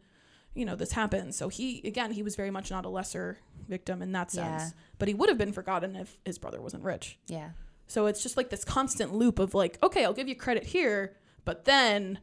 [0.55, 1.35] you know, this happened.
[1.35, 4.63] So he again, he was very much not a lesser victim in that sense.
[4.63, 4.71] Yeah.
[4.99, 7.19] But he would have been forgotten if his brother wasn't rich.
[7.29, 7.51] Yeah.
[7.87, 11.17] So it's just like this constant loop of like, okay, I'll give you credit here,
[11.47, 12.19] but then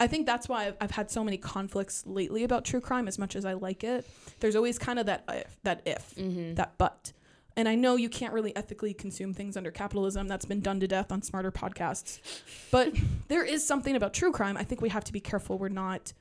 [0.00, 3.08] I think that's why I've, I've had so many conflicts lately about true crime.
[3.08, 4.08] As much as I like it,
[4.40, 6.14] there's always kind of that if, that if,
[6.56, 7.12] that but.
[7.56, 10.28] And I know you can't really ethically consume things under capitalism.
[10.28, 12.20] That's been done to death on smarter podcasts.
[12.70, 12.94] But
[13.28, 14.56] there is something about true crime.
[14.56, 15.58] I think we have to be careful.
[15.58, 16.12] We're not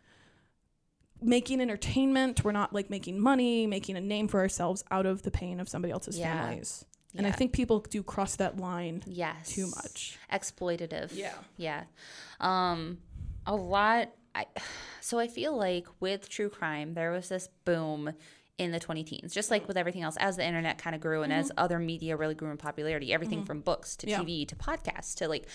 [1.21, 2.43] making entertainment.
[2.43, 5.69] We're not like making money, making a name for ourselves out of the pain of
[5.69, 6.41] somebody else's Yeah.
[6.41, 6.85] families.
[7.15, 9.49] And I think people do cross that line Yes.
[9.49, 10.19] too much.
[10.31, 11.11] Exploitative.
[11.15, 11.33] Yeah.
[11.55, 11.83] Yeah.
[12.39, 12.99] Um,
[13.47, 14.11] a lot.
[14.35, 14.45] I,
[15.01, 18.13] so I feel like with true crime, there was this boom
[18.57, 21.21] in the 20 teens, just like with everything else, as the internet kind of grew
[21.21, 21.59] and as mm-hmm.
[21.59, 23.45] other media really grew in popularity, everything mm-hmm.
[23.45, 24.19] from books to Yeah.
[24.19, 25.47] TV to podcasts to like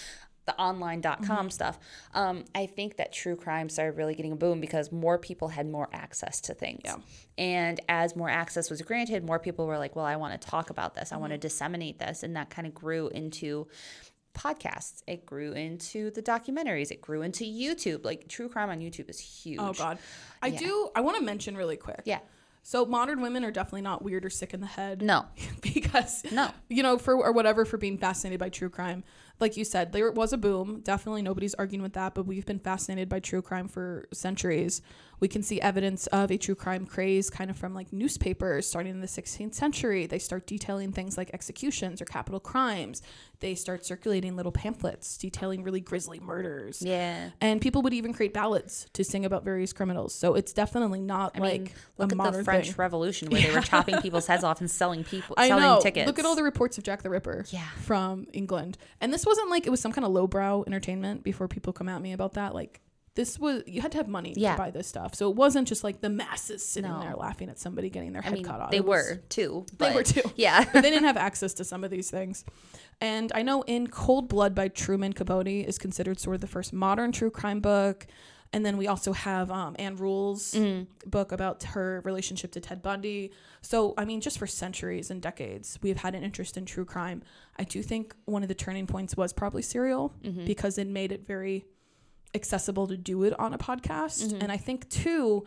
[0.45, 1.49] the online.com mm-hmm.
[1.49, 1.79] stuff.
[2.15, 5.69] Um, I think that true crime started really getting a boom because more people had
[5.69, 6.83] more access to things.
[6.85, 6.97] Yeah.
[7.39, 10.71] And as more access was granted, more people were like, well, I want to talk
[10.71, 11.13] about this.
[11.13, 12.23] I want to disseminate this.
[12.23, 13.69] And that kind of grew into
[14.35, 15.03] podcasts.
[15.07, 16.91] It grew into the documentaries.
[16.91, 18.05] It grew into YouTube.
[18.05, 19.61] Like true crime on YouTube is huge.
[19.61, 19.99] Oh God,
[20.43, 20.91] I do.
[20.95, 22.03] I want to mention really quick.
[22.05, 22.21] Yeah.
[22.65, 25.03] So modern women are definitely not weird or sick in the head.
[25.03, 25.27] No.
[25.63, 26.51] because No.
[26.69, 29.03] you know, for or whatever for being fascinated by true crime.
[29.41, 30.81] Like you said, there was a boom.
[30.85, 34.81] Definitely nobody's arguing with that, but we've been fascinated by true crime for centuries.
[35.23, 38.91] We can see evidence of a true crime craze kind of from like newspapers starting
[38.91, 40.07] in the 16th century.
[40.07, 43.03] They start detailing things like executions or capital crimes.
[43.39, 46.83] They start circulating little pamphlets detailing really grisly murders.
[46.83, 47.31] Yeah.
[47.41, 50.13] And people would even create ballads to sing about various criminals.
[50.13, 52.75] So it's definitely not I like mean, a look at the French thing.
[52.77, 55.81] Revolution where they were chopping people's heads off and selling people I selling know.
[55.81, 56.09] tickets.
[56.09, 57.69] Look at all the reports of Jack the Ripper Yeah.
[57.83, 58.77] from England.
[59.01, 62.03] And this wasn't like it was some kind of lowbrow entertainment before people come at
[62.03, 62.57] me about that.
[62.57, 62.81] Like
[63.15, 64.53] this was you had to have money Yeah.
[64.53, 65.15] to buy this stuff.
[65.15, 67.01] So it wasn't just like the masses sitting No.
[67.01, 68.71] there laughing at somebody getting their I head mean, cut off.
[68.71, 69.67] they was- were too.
[69.79, 70.23] They were too.
[70.37, 70.65] Yeah.
[70.73, 72.45] but they didn't have access to some of these things.
[73.01, 76.73] And I know in Cold Blood by Truman Capote is considered sort of the first
[76.73, 78.07] modern true crime book.
[78.55, 80.55] And then we also have um, Ann Rule's
[81.07, 83.33] book about her relationship to Ted Bundy.
[83.63, 87.23] So, I mean, just for centuries and decades, we've had an interest in true crime.
[87.59, 91.27] I do think one of the turning points was probably Serial because it made it
[91.27, 91.65] very
[92.35, 94.41] accessible to do it on a podcast.
[94.41, 95.45] And I think, too,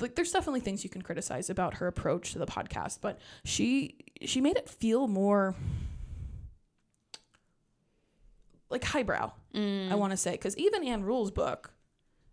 [0.00, 3.96] like there's definitely things you can criticize about her approach to the podcast, but she
[4.22, 5.54] she made it feel more
[8.70, 9.32] like highbrow.
[9.54, 9.90] Mm.
[9.90, 11.72] I want to say because even Ann Rule's book,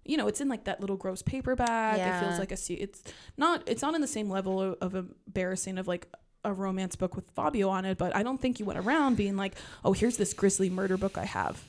[0.05, 1.97] you know, it's in like that little gross paperback.
[1.97, 3.03] It feels like a se- it's
[3.37, 4.95] not it's not in the same level of, of
[5.27, 6.07] embarrassing of like
[6.45, 9.35] a romance book with Fabio on it, but I don't think you went around being
[9.35, 11.61] like, oh, here's this grisly murder book I have.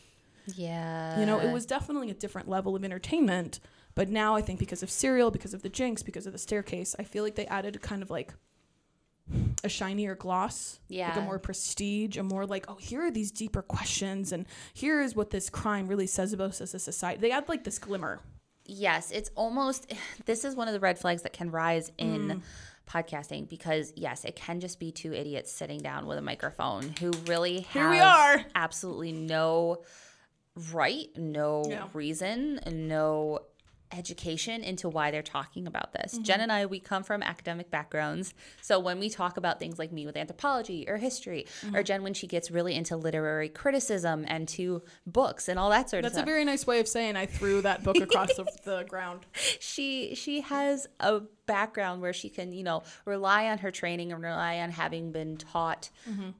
[0.57, 1.19] Yeah.
[1.21, 3.61] You know, it was definitely a different level of entertainment.
[3.95, 6.95] But now I think because of Serial, because of the Jinx, because of the Staircase,
[6.99, 8.33] I feel like they added kind of like
[9.63, 11.19] a shinier gloss, like Yeah.
[11.19, 15.15] a more prestige, a more like, oh, here are these deeper questions, and here is
[15.15, 17.21] what this crime really says about us as a society.
[17.21, 18.21] They add like this glimmer.
[18.65, 19.93] Yes, it's almost
[20.25, 22.43] this is one of the red flags that can rise in Mm.
[22.89, 27.11] podcasting because yes, it can just be two idiots sitting down with a microphone who
[27.29, 28.45] really have Here we are.
[28.57, 29.83] absolutely no
[30.73, 31.89] right, no Yeah.
[31.93, 33.41] reason, no
[33.93, 36.15] education into why they're talking about this.
[36.15, 36.23] Mm-hmm.
[36.23, 38.35] Jen and I, we come from academic backgrounds.
[38.63, 41.75] So when we talk about things like me with anthropology or history, Mm-hmm.
[41.75, 45.91] or Jen when she gets really into literary criticism and to books and all that
[45.91, 48.47] sort of That's a very nice way of saying I threw that book across the,
[48.65, 49.27] the ground.
[49.59, 54.23] she she has a background where she can you know rely on her training and
[54.23, 56.31] rely on having been taught Mm-hmm.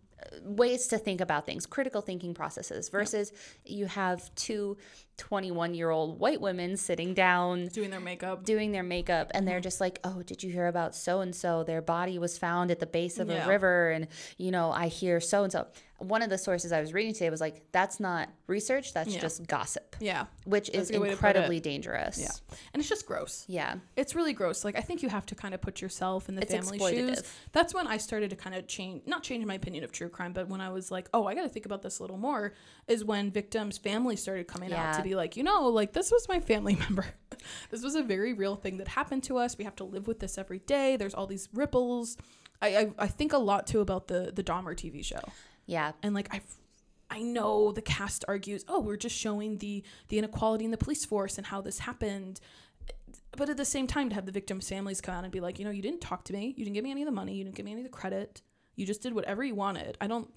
[0.43, 3.33] Ways to think about things critical thinking processes versus
[3.65, 4.77] you have two
[5.21, 8.43] 21 year old white women sitting down Doing their makeup.
[8.45, 9.51] doing their makeup and Mm-hmm.
[9.51, 12.71] they're just like oh did you hear about so and so their body was found
[12.71, 13.45] at the base of Yeah.
[13.45, 15.67] a river and you know i hear so and so
[15.99, 19.21] one of the sources i was reading today was like that's not research that's Yeah.
[19.21, 20.25] just gossip Yeah.
[20.45, 22.57] which That's is a good way to put incredibly dangerous Yeah.
[22.73, 23.45] And it's just gross.
[23.49, 24.65] yeah It's really gross.
[24.65, 27.23] Like I think you have to kind of put yourself in the It's family shoes.
[27.53, 30.33] That's when I started to kind of change, not change my opinion of true crime,
[30.33, 32.55] but when I was like, oh, I got to think about this a little more,
[32.89, 35.10] is when victims' families started coming out to Yeah.
[35.11, 37.07] Be like, you know, like this was my family member.
[37.71, 39.59] this was a very real thing that happened to us.
[39.59, 40.97] We have to live with this every day.
[40.97, 42.17] There's all these ripples.
[42.63, 45.23] I I, I think a lot too about the the Dahmer TV show
[45.67, 46.41] yeah and like I
[47.13, 51.05] I know the cast argues, "Oh, we're just showing the the inequality in the police
[51.05, 52.41] force and how this happened."
[53.37, 55.59] But at the same time to have the victims' families come out and be like,
[55.59, 56.55] "You know, you didn't talk to me.
[56.57, 57.35] You didn't give me any of the money.
[57.35, 58.43] You didn't give me any of the credit.
[58.77, 60.31] You just did whatever you wanted." I don't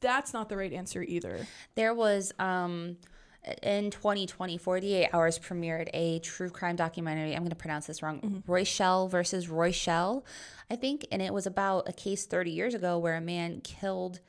[0.00, 1.46] that's not the right answer either.
[1.74, 2.96] There was um
[3.62, 7.34] in 2020, 48 Hours premiered a true crime documentary.
[7.34, 8.42] I'm going to pronounce this wrong.
[8.46, 10.22] Roychelle versus Roychelle,
[10.70, 14.20] I think, and it was about a case 30 years ago where a man killed.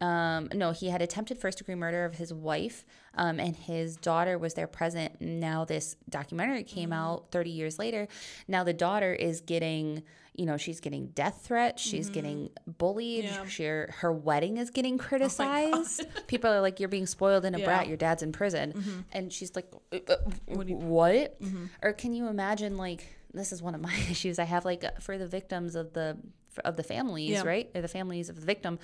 [0.00, 4.38] Um, no, he had attempted first degree murder of his wife, um, and his daughter
[4.38, 5.20] was there present.
[5.20, 8.06] Now this documentary came out 30 years later.
[8.46, 10.04] Now the daughter is getting,
[10.38, 11.82] you know, she's getting death threats.
[11.82, 13.24] She's getting bullied.
[13.24, 13.44] Yeah.
[13.46, 16.06] She, her wedding is getting criticized.
[16.28, 17.64] People are like, "You're being spoiled in a Yeah.
[17.64, 17.88] brat.
[17.88, 21.38] Your dad's in prison," and she's like, "Uh, uh, What you- "What?"
[21.82, 25.18] Or can you imagine like this is one of my issues I have like for
[25.18, 26.16] the victims of the
[26.64, 27.42] of the families, Yeah.
[27.44, 27.70] right?
[27.74, 28.78] Or the families of the victim,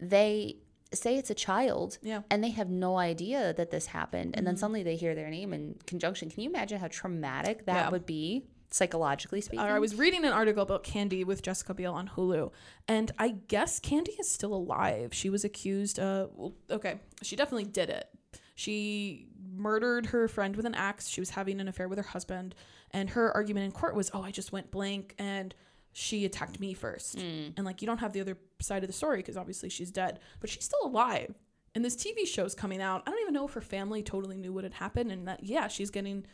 [0.00, 0.56] they
[0.94, 2.18] say it's a child Yeah.
[2.18, 2.26] Mm-hmm.
[2.30, 5.54] and they have no idea that this happened and then suddenly they hear their name
[5.54, 7.90] in conjunction can you imagine how traumatic that Yeah.
[7.90, 12.08] would be psychologically speaking I was reading an article about Candy with Jessica Biel on
[12.16, 12.50] Hulu,
[12.88, 15.12] and I guess Candy is still alive.
[15.12, 15.98] She was accused.
[15.98, 18.08] Uh, well, okay, she definitely did it.
[18.54, 21.08] She murdered her friend with an axe.
[21.08, 22.54] She was having an affair with her husband,
[22.90, 25.54] and her argument in court was, "Oh, I just went blank, and
[25.92, 27.18] she attacked me first.
[27.56, 30.20] And like, you don't have the other side of the story because obviously she's dead,
[30.40, 31.34] but she's still alive.
[31.74, 33.02] And this TV show's coming out.
[33.06, 35.68] I don't even know if her family totally knew what had happened, and that yeah,
[35.68, 36.26] she's getting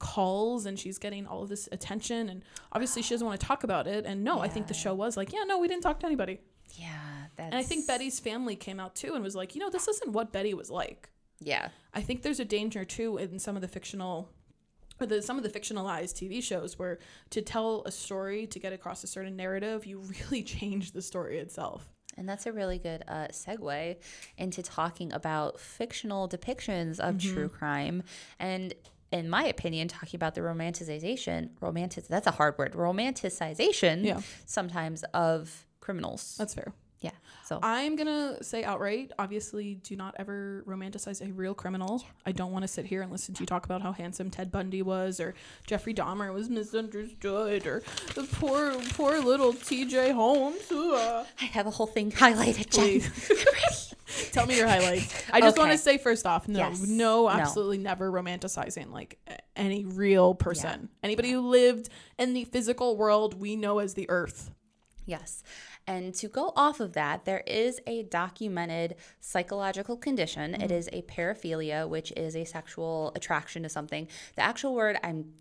[0.00, 3.62] calls and she's getting all of this attention and obviously she doesn't want to talk
[3.62, 4.04] about it.
[4.06, 6.40] And no i think the show was like yeah no we didn't talk to anybody.
[6.74, 6.88] Yeah
[7.36, 9.86] that's and i think betty's family came out too and was like you know this
[9.86, 11.10] isn't what betty was like.
[11.42, 11.68] Yeah.
[11.94, 14.28] I think there's a danger too in some of the fictional
[15.00, 16.98] or the, some of the fictionalized tv shows where
[17.30, 21.38] to tell a story to get across a certain narrative you really change the story
[21.38, 21.88] itself.
[22.18, 23.96] And that's a really good uh, segue
[24.36, 27.32] into talking about fictional depictions of Mm-hmm.
[27.34, 28.02] true crime.
[28.38, 28.74] And
[29.12, 34.20] in my opinion, talking about the romanticization, romantic, that's a hard word, romanticization Yeah.
[34.46, 36.36] sometimes of criminals.
[36.38, 37.10] that's fair yeah.
[37.44, 42.04] So, I'm gonna say outright, obviously, do not ever romanticize a real criminal.
[42.24, 44.52] I don't want to sit here and listen to you talk about how handsome Ted
[44.52, 45.34] Bundy was, or
[45.66, 47.82] Jeffrey Dahmer was misunderstood, or
[48.14, 50.12] the poor, poor little T.J.
[50.12, 50.70] Holmes.
[50.70, 51.24] Ooh, uh.
[51.40, 52.70] I have a whole thing highlighted.
[52.70, 53.94] Please.
[54.32, 55.24] Tell me your highlights.
[55.32, 56.80] I just want to say first off, no, Yes.
[56.86, 57.30] no, No.
[57.30, 59.18] absolutely never romanticizing like
[59.56, 60.88] any real person.
[61.02, 64.50] Anybody who lived in the physical world we know as the earth.
[65.06, 65.42] Yes.
[65.90, 70.54] And to go off of that, there is a documented psychological condition.
[70.54, 70.72] It mm-hmm.
[70.72, 74.06] is a paraphilia, which is a sexual attraction to something.
[74.36, 75.32] The actual word, I'm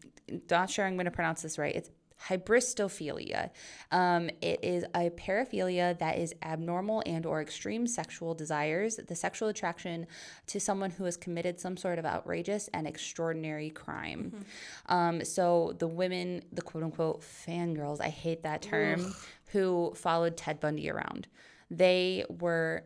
[0.50, 1.76] not sure I'm going to pronounce this right.
[1.76, 1.92] It's
[2.28, 3.50] hybristophilia.
[3.92, 9.50] Um, it is a paraphilia that is abnormal and or extreme sexual desires, the sexual
[9.50, 10.06] attraction
[10.48, 14.46] to someone who has committed some sort of outrageous and extraordinary crime.
[14.88, 19.14] Um, so the women, the quote unquote fangirls, I hate that term,
[19.52, 21.28] who followed Ted Bundy around.
[21.72, 22.84] They were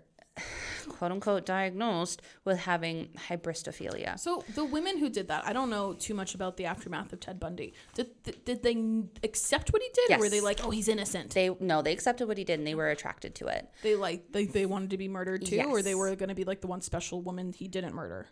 [0.90, 4.20] quote unquote diagnosed with having hybristophilia.
[4.20, 7.20] So the women who did that, I don't know too much about the aftermath of
[7.20, 7.74] Ted Bundy.
[7.94, 8.08] Did
[8.46, 11.32] did, they accept what he did, or were they like, oh, he's innocent?
[11.32, 13.70] They no, they accepted what he did and they were attracted to it.
[13.82, 16.44] They like they, they wanted to be murdered too, or they were going to be
[16.44, 18.28] like the one special woman he didn't murder.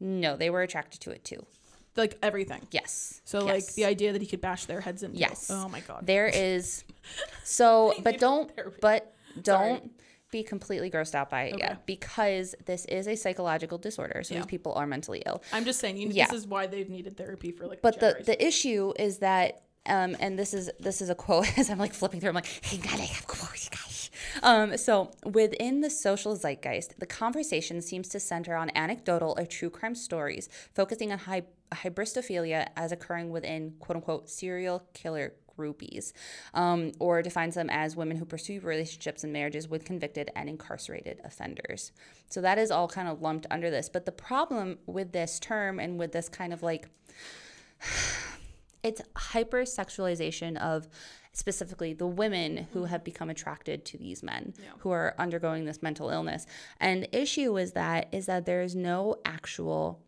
[0.00, 1.46] No, they were attracted to it too.
[1.96, 2.66] Like everything.
[2.72, 3.20] Yes.
[3.24, 5.14] So like the idea that he could bash their heads in.
[5.14, 5.48] Yes.
[5.50, 6.06] Oh my god.
[6.06, 6.84] There is
[7.44, 9.92] so but need don't but don't
[10.34, 11.62] be completely grossed out by it Okay.
[11.64, 14.22] yet because this is a psychological disorder.
[14.24, 14.40] So Yeah.
[14.40, 15.38] these people are mentally ill.
[15.52, 16.26] I'm just saying, you, Yeah.
[16.26, 17.80] this is why they've needed therapy for like.
[17.82, 21.70] But the the issue is that um, and this is this is a quote as
[21.70, 22.30] I'm like flipping through.
[22.30, 24.10] I'm like, hey, gotta have quotes, guys.
[24.42, 29.70] Um, so within the social zeitgeist, the conversation seems to center on anecdotal or true
[29.70, 31.42] crime stories, focusing on hy-
[31.72, 36.12] hybristophilia as occurring within quote unquote serial killer groupies,
[36.54, 41.20] um, or defines them as women who pursue relationships and marriages with convicted and incarcerated
[41.24, 41.92] offenders.
[42.28, 43.88] So that is all kind of lumped under this.
[43.88, 46.88] But the problem with this term and with this kind of like
[48.82, 50.88] it's hypersexualization of
[51.32, 56.08] specifically the women who have become attracted to these men who are undergoing this mental
[56.10, 56.46] illness
[56.78, 60.00] and the issue is that is that there is no actual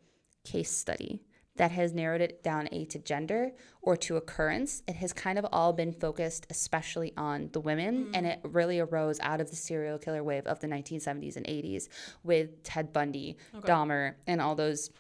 [0.44, 1.20] case study
[1.57, 4.83] that has narrowed it down a to gender or to occurrence.
[4.87, 8.11] It has kind of all been focused especially on the women mm.
[8.14, 11.88] and it really arose out of the serial killer wave of the 1970s and 80s
[12.23, 14.90] with ted bundy dahmer and all those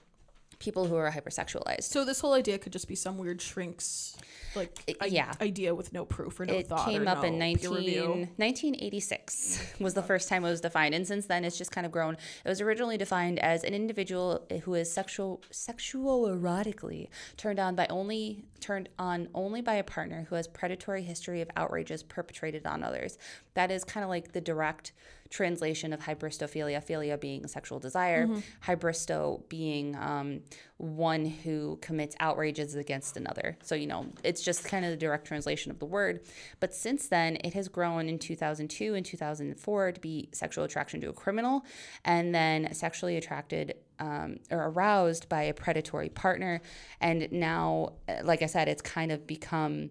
[0.58, 4.16] people who are hypersexualized so this whole idea could just be some weird shrinks
[4.54, 5.32] like It- i- yeah.
[5.40, 6.60] idea with no proof or no thought.
[6.60, 6.88] it thought.
[6.88, 8.28] came or up in no 19, peer review.
[8.36, 11.92] 1986 was the first time it was defined and since then it's just kind of
[11.92, 17.74] grown it was originally defined as an individual who is sexual sexual erotically turned on
[17.74, 22.66] by only turned on only by a partner who has predatory history of outrages perpetrated
[22.66, 23.18] on others
[23.54, 24.92] that is kind of like the direct
[25.36, 28.26] translation of hybristophilia philia being sexual desire
[28.66, 30.40] hybristo being um,
[30.78, 33.58] one who commits outrages against another.
[33.62, 36.20] So you know it's just kind of the direct translation of the word.
[36.58, 41.10] But since then it has grown in 2002 and 2004 to be sexual attraction to
[41.10, 41.64] a criminal
[42.04, 46.62] and then sexually attracted um, or aroused by a predatory partner.
[47.00, 49.90] And now uh, like i said it's kind of become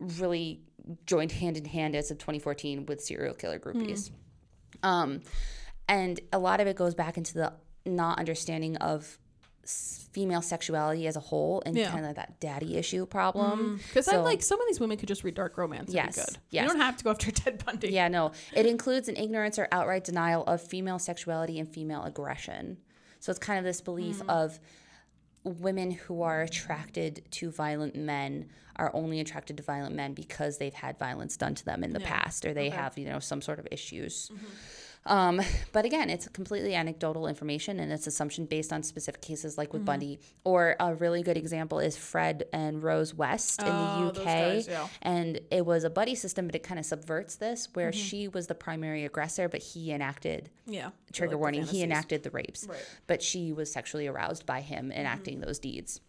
[0.00, 0.60] really
[1.06, 4.10] joined hand in hand as of 2014 with serial killer groupies
[4.82, 5.20] um,
[5.88, 7.52] and a lot of it goes back into the
[7.84, 9.18] not understanding of
[9.64, 11.90] female sexuality as a whole and Yeah.
[11.90, 13.76] kind of that daddy issue problem.
[13.88, 15.86] Because I'm So- like, some of these women could just read dark romance.
[15.86, 16.38] and Yes, Be good.
[16.50, 16.62] yes.
[16.62, 17.88] You don't have to go after Ted Bundy.
[17.90, 18.32] Yeah, no.
[18.54, 22.78] It includes an ignorance or outright denial of female sexuality and female aggression.
[23.20, 24.28] So it's kind of this belief Mm.
[24.30, 24.58] of
[25.44, 30.74] women who are attracted to violent men are only attracted to violent men because they've
[30.74, 33.58] had violence done to them in the past or they have, you know, some sort
[33.58, 34.30] of issues.
[34.32, 34.46] Mm-hmm.
[35.04, 35.40] Um,
[35.72, 39.78] but again, it's completely anecdotal information and it's assumption based on specific cases like Mm-hmm.
[39.78, 40.18] with Bundy.
[40.44, 44.24] Or a really good example is Fred and Rose West in Oh, the UK.
[44.24, 44.86] guys, yeah.
[45.02, 48.00] And it was a buddy system, but it kind of subverts this, where Mm-hmm.
[48.00, 50.90] she was the primary aggressor, but he enacted Yeah.
[51.12, 51.64] trigger Like warning.
[51.64, 52.78] He enacted the rapes, Right.
[52.78, 52.94] Mm-hmm.
[53.08, 56.00] but she was sexually aroused by him enacting those deeds.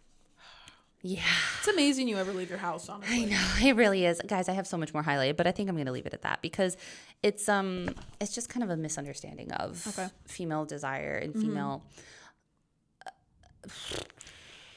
[1.06, 1.20] Yeah,
[1.58, 3.24] It's amazing you ever leave your house, honestly.
[3.24, 4.48] I know it really is, guys.
[4.48, 6.22] I have so much more highlighted, but I think I'm going to leave it at
[6.22, 6.78] that because
[7.22, 7.90] it's um
[8.20, 10.08] it's just kind of a misunderstanding of Okay.
[10.26, 11.32] female desire Mm-hmm.
[11.38, 11.84] and female.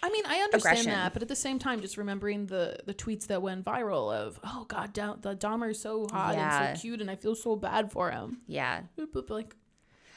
[0.04, 0.92] I mean, I understand Aggression.
[0.92, 4.38] that, but at the same time, just remembering the the tweets that went viral of,
[4.44, 6.68] oh God, da- the Dahmer's so hot Yeah.
[6.70, 8.40] and so cute, and I feel so bad for him.
[8.48, 9.56] Yeah, boop, Like,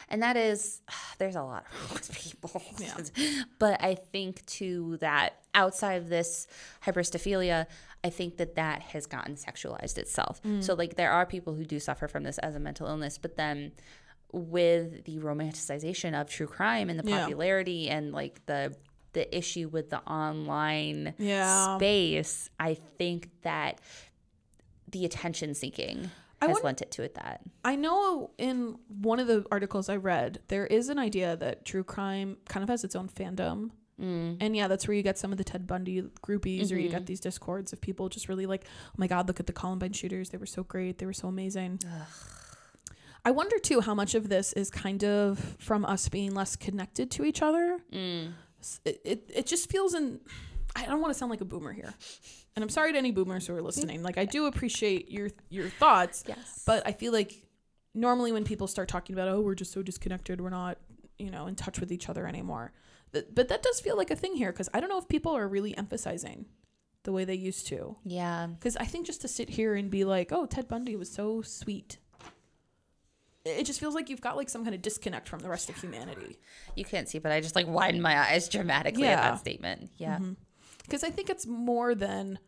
[0.08, 0.82] and that is
[1.18, 2.96] there's a lot of people Yeah.
[3.58, 6.46] but i think too that outside of this
[6.84, 7.66] hybristophilia
[8.04, 10.62] i think that that has gotten sexualized itself mm.
[10.62, 13.36] so like there are people who do suffer from this as a mental illness but
[13.36, 13.72] then
[14.32, 17.20] with the romanticization of true crime and the Yeah.
[17.22, 18.76] popularity and like the
[19.12, 21.76] the issue with the online Yeah.
[21.76, 23.80] space i think that
[24.88, 29.26] the attention seeking I has lent it to it that I know in one of
[29.26, 32.96] the articles I read, there is an idea that true crime kind of has its
[32.96, 33.70] own fandom.
[34.00, 34.38] Mm.
[34.40, 36.96] And yeah, that's where you get some of the Ted Bundy groupies, or you Mm-hmm.
[36.98, 39.92] get these discords of people just really like, oh my God, look at the Columbine
[39.92, 40.30] shooters.
[40.30, 40.96] They were so great.
[40.96, 41.80] They were so amazing.
[43.24, 47.10] I wonder too how much of this is kind of from us being less connected
[47.10, 47.78] to each other.
[47.92, 48.32] Mm.
[48.86, 50.20] It, it, it just feels in
[50.76, 51.92] I don't want to sound like a boomer here.
[52.56, 54.02] And I'm sorry to any boomers who are listening.
[54.02, 56.62] Like I do appreciate your your thoughts, Yes.
[56.66, 57.32] but I feel like
[57.94, 60.78] normally when people start talking about oh we're just so disconnected, we're not,
[61.18, 62.72] you know, in touch with each other anymore.
[63.12, 65.32] But, but that does feel like a thing here cuz I don't know if people
[65.36, 66.46] are really emphasizing
[67.02, 67.96] the way they used to.
[68.04, 68.46] yeah.
[68.60, 71.42] Cuz I think just to sit here and be like, "Oh, Ted Bundy was so
[71.42, 71.98] sweet."
[73.44, 75.76] It just feels like you've got like some kind of disconnect from the rest of
[75.76, 76.38] humanity.
[76.76, 79.90] You can't see, but I just like widened my eyes dramatically at that statement.
[79.96, 80.16] Yeah.
[80.16, 80.32] Mm-hmm.
[80.90, 82.40] Because I think it's more than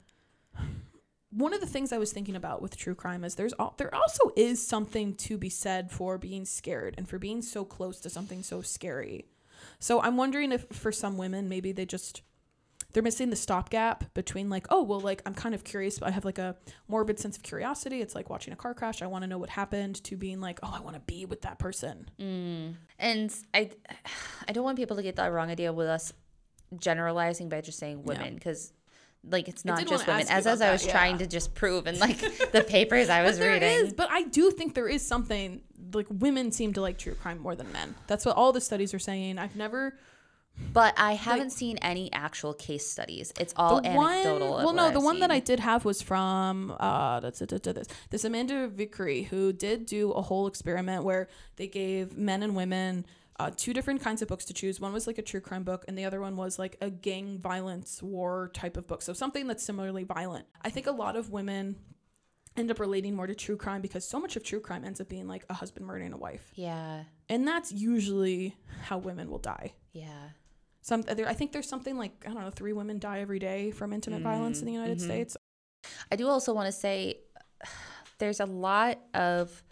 [1.30, 3.94] one of the things I was thinking about with true crime is there's al- there
[3.94, 8.10] also is something to be said for being scared and for being so close to
[8.10, 9.26] something so scary.
[9.78, 12.22] So I'm wondering if for some women maybe they just
[12.92, 16.10] they're missing the stopgap between like oh well like I'm kind of curious but I
[16.10, 16.56] have like a
[16.88, 18.00] morbid sense of curiosity.
[18.00, 19.02] It's like watching a car crash.
[19.02, 21.42] I want to know what happened to being like oh I want to be with
[21.42, 22.10] that person.
[22.20, 22.74] Mm.
[22.98, 23.70] And I,
[24.48, 26.12] I don't want people to get that wrong idea with us
[26.78, 28.72] generalizing by just saying women because.
[29.24, 31.18] Like it's not just women, as as I was that, trying yeah.
[31.18, 32.18] to just prove in like
[32.50, 33.86] the papers I was but there reading.
[33.86, 35.62] is, but I do think there is something
[35.94, 37.94] like women seem to like true crime more than men.
[38.08, 39.38] That's what all the studies are saying.
[39.38, 39.94] I've never
[40.72, 43.32] But I haven't seen any actual case studies.
[43.38, 44.54] It's all the anecdotal.
[44.54, 44.64] one.
[44.64, 47.66] Well, no, I've the one that I did have was from uh, that's it, that's
[47.66, 52.42] it, this this Amanda Vicary who did do a whole experiment where they gave men
[52.42, 53.06] and women.
[53.42, 54.78] Uh, two different kinds of books to choose.
[54.78, 57.40] One was like a true crime book, and the other one was like a gang
[57.40, 59.02] violence war type of book.
[59.02, 60.46] So something that's similarly violent.
[60.62, 61.74] I think a lot of women
[62.56, 65.08] end up relating more to true crime because so much of true crime ends up
[65.08, 66.52] being like a husband murdering a wife.
[66.54, 69.72] Yeah, and that's usually how women will die.
[69.92, 70.28] yeah.
[70.84, 73.40] Some, uh, there, I think there's something like I don't know, three women die every
[73.40, 74.24] day from intimate mm-hmm.
[74.24, 75.06] violence in the United mm-hmm.
[75.06, 75.36] States.
[76.12, 77.18] I do also want to say
[78.18, 79.64] there's a lot of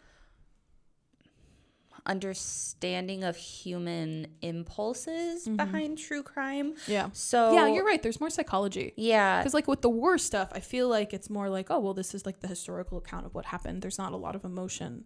[2.07, 5.57] understanding of human impulses mm-hmm.
[5.57, 6.74] behind true crime.
[6.86, 8.03] Yeah, So yeah, you're right.
[8.03, 11.48] There's more psychology Yeah, because like with the war stuff, I feel like it's more
[11.48, 13.82] like oh well, this is like the historical account of what happened.
[13.82, 15.05] There's not a lot of emotion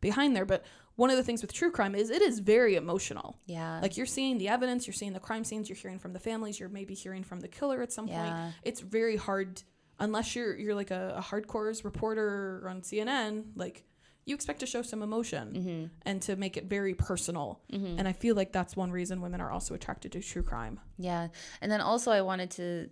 [0.00, 0.64] behind there, but
[0.96, 3.38] one of the things with true crime is it is very emotional.
[3.46, 6.18] yeah, Like you're seeing the evidence, you're seeing the crime scenes, you're hearing from the
[6.18, 8.22] families, you're maybe hearing from the killer at some Yeah.
[8.22, 8.54] point.
[8.62, 9.62] It's very hard
[9.98, 13.84] unless you're you're like a, a hardcore reporter on CNN, like
[14.26, 15.84] you expect to show some emotion Mm-hmm.
[16.04, 17.60] and to make it very personal.
[17.72, 20.80] And I feel like that's one reason women are also attracted to true crime.
[20.98, 21.28] yeah.
[21.62, 22.90] And then also I wanted to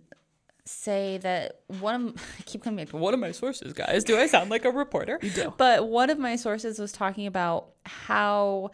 [0.67, 4.03] say that one of I keep coming back to one of my sources, guys.
[4.03, 5.19] Do I sound like a reporter?
[5.21, 5.53] You do.
[5.57, 8.71] But one of my sources was talking about how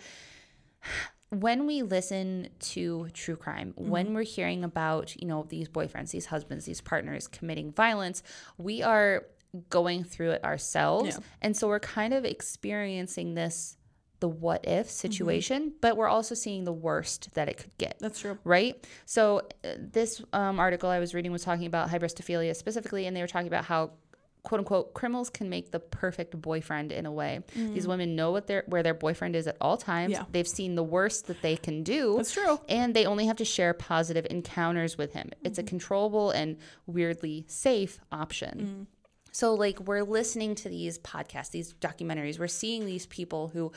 [1.30, 3.89] when we listen to true crime, Mm-hmm.
[3.89, 8.22] when we're hearing about, you know, these boyfriends, these husbands, these partners committing violence,
[8.57, 9.26] we are
[9.70, 11.18] going through it ourselves.
[11.18, 11.24] Yeah.
[11.41, 13.78] And so we're kind of experiencing this
[14.20, 14.80] the what Mm-hmm.
[14.82, 18.38] if situation, but we're also seeing the worst that it could get That's true.
[18.43, 18.76] right?
[19.06, 23.22] So uh, this um, article I was reading was talking about hybristophilia specifically, and they
[23.22, 23.91] were talking about how
[24.43, 27.41] quote unquote criminals can make the perfect boyfriend in a way.
[27.56, 30.14] These women know what their where their boyfriend is at all times.
[30.14, 30.18] Mm.
[30.18, 30.26] Yeah.
[30.32, 32.14] They've seen the worst that they can do.
[32.18, 32.60] That's true.
[32.70, 35.32] And they only have to share positive encounters with him.
[35.43, 35.66] It's Mm-hmm.
[35.66, 38.88] a controllable and weirdly safe option.
[38.88, 39.01] Mm.
[39.32, 43.72] So, like, we're listening to these podcasts, these documentaries, we're seeing these people who,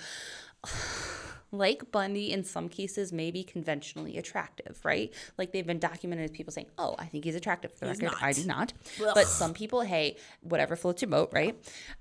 [1.53, 5.13] like Bundy, in some cases, may be conventionally attractive, right?
[5.39, 7.73] Like, they've been documented as people saying, Oh, I think he's attractive.
[7.73, 8.73] For the He's record, I not.
[8.99, 9.15] do not.
[9.15, 11.57] But some people, hey, whatever floats your boat, right?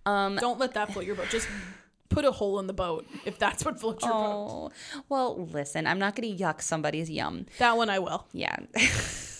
[0.05, 1.27] Um, Don't let that float your boat.
[1.29, 1.47] Just
[2.09, 4.47] put a hole in the boat if that's what floats your boat.
[4.49, 4.71] oh,
[5.09, 7.45] well, listen, I'm not going to yuck somebody's yum.
[7.59, 8.25] That one I will.
[8.33, 8.55] Yeah.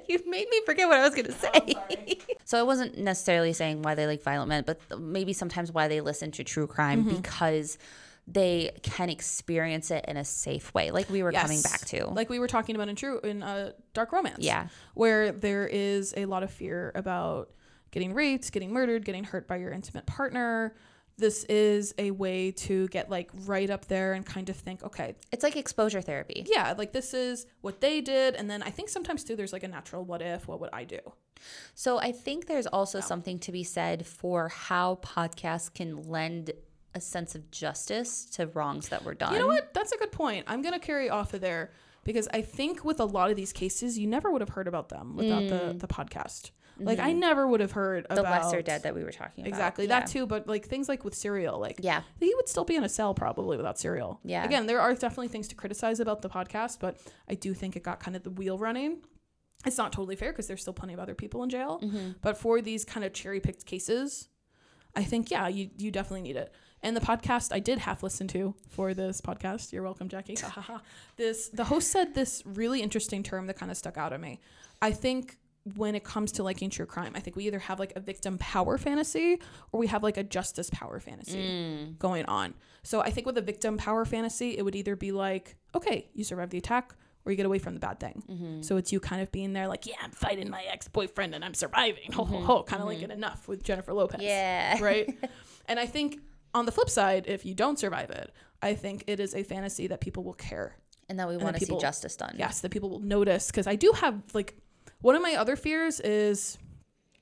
[0.08, 2.18] you made me forget what I was going to say.
[2.44, 6.00] so I wasn't necessarily saying why they like violent men, but maybe sometimes why they
[6.00, 7.16] listen to true crime Mm-hmm.
[7.16, 7.78] because
[8.26, 12.06] they can experience it in a safe way, like we were coming back to.
[12.06, 14.38] Like we were talking about in true in uh, dark romance.
[14.40, 14.68] Yeah.
[14.94, 17.50] Where there is a lot of fear about
[17.90, 20.74] getting raped, getting murdered, getting hurt by your intimate partner.
[21.18, 25.14] This is a way to get like right up there and kind of think, okay,
[25.30, 26.46] it's like exposure therapy.
[26.48, 28.34] yeah, like this is what they did.
[28.34, 30.84] And then I think sometimes too, there's like a natural what if, what would I
[30.84, 31.00] do?
[31.74, 36.52] So I think there's also something to be said for how podcasts can lend
[36.94, 39.32] a sense of justice to wrongs that were done.
[39.32, 39.72] You know what?
[39.74, 40.44] That's a good point.
[40.46, 41.72] I'm going to carry off of there
[42.04, 44.88] because I think with a lot of these cases, you never would have heard about
[44.88, 45.80] them without the, mm.
[45.80, 46.50] the podcast.
[46.78, 48.04] Like I never would have heard.
[48.04, 48.14] Mm-hmm.
[48.14, 49.48] the about lesser dead that we were talking about.
[49.48, 50.00] Exactly Yeah.
[50.00, 52.02] that too, but like things like with Serial, like Yeah.
[52.18, 54.20] he would still be in a cell probably without Serial.
[54.24, 54.44] Yeah.
[54.44, 56.98] Again, there are definitely things to criticize about the podcast, but
[57.28, 58.98] I do think it got kind of the wheel running.
[59.64, 62.12] It's not totally fair because there's still plenty of other people in jail, Mm-hmm.
[62.20, 64.28] but for these kind of cherry picked cases,
[64.96, 66.52] I think yeah, you you definitely need it.
[66.82, 69.72] And the podcast I did half listen to for this podcast.
[69.72, 70.36] You're welcome, Jackie.
[71.16, 74.40] This the host said this really interesting term that kind of stuck out at me.
[74.82, 75.38] I think
[75.76, 78.38] when it comes to liking true crime, I think we either have like a victim
[78.38, 79.40] power fantasy
[79.70, 81.98] or we have like a justice power fantasy mm.
[81.98, 82.54] going on.
[82.82, 86.24] So I think with a victim power fantasy, it would either be like, okay, you
[86.24, 86.94] survive the attack
[87.24, 88.22] or you get away from the bad thing.
[88.28, 88.62] Mm-hmm.
[88.62, 91.54] So it's you kind of being there like, yeah, I'm fighting my ex-boyfriend and I'm
[91.54, 92.10] surviving.
[92.12, 92.46] Ho ho mm-hmm.
[92.46, 93.04] ho, kind of like mm-hmm.
[93.04, 94.20] in Enough with Jennifer Lopez.
[94.20, 94.82] Yeah.
[94.82, 95.16] Right?
[95.68, 96.20] and I think
[96.54, 99.86] on the flip side, if you don't survive it, I think it is a fantasy
[99.88, 100.76] that people will care.
[101.08, 102.36] And that we want to see justice done.
[102.38, 104.56] Yes, that people will notice because I do have like
[105.02, 106.58] one of my other fears is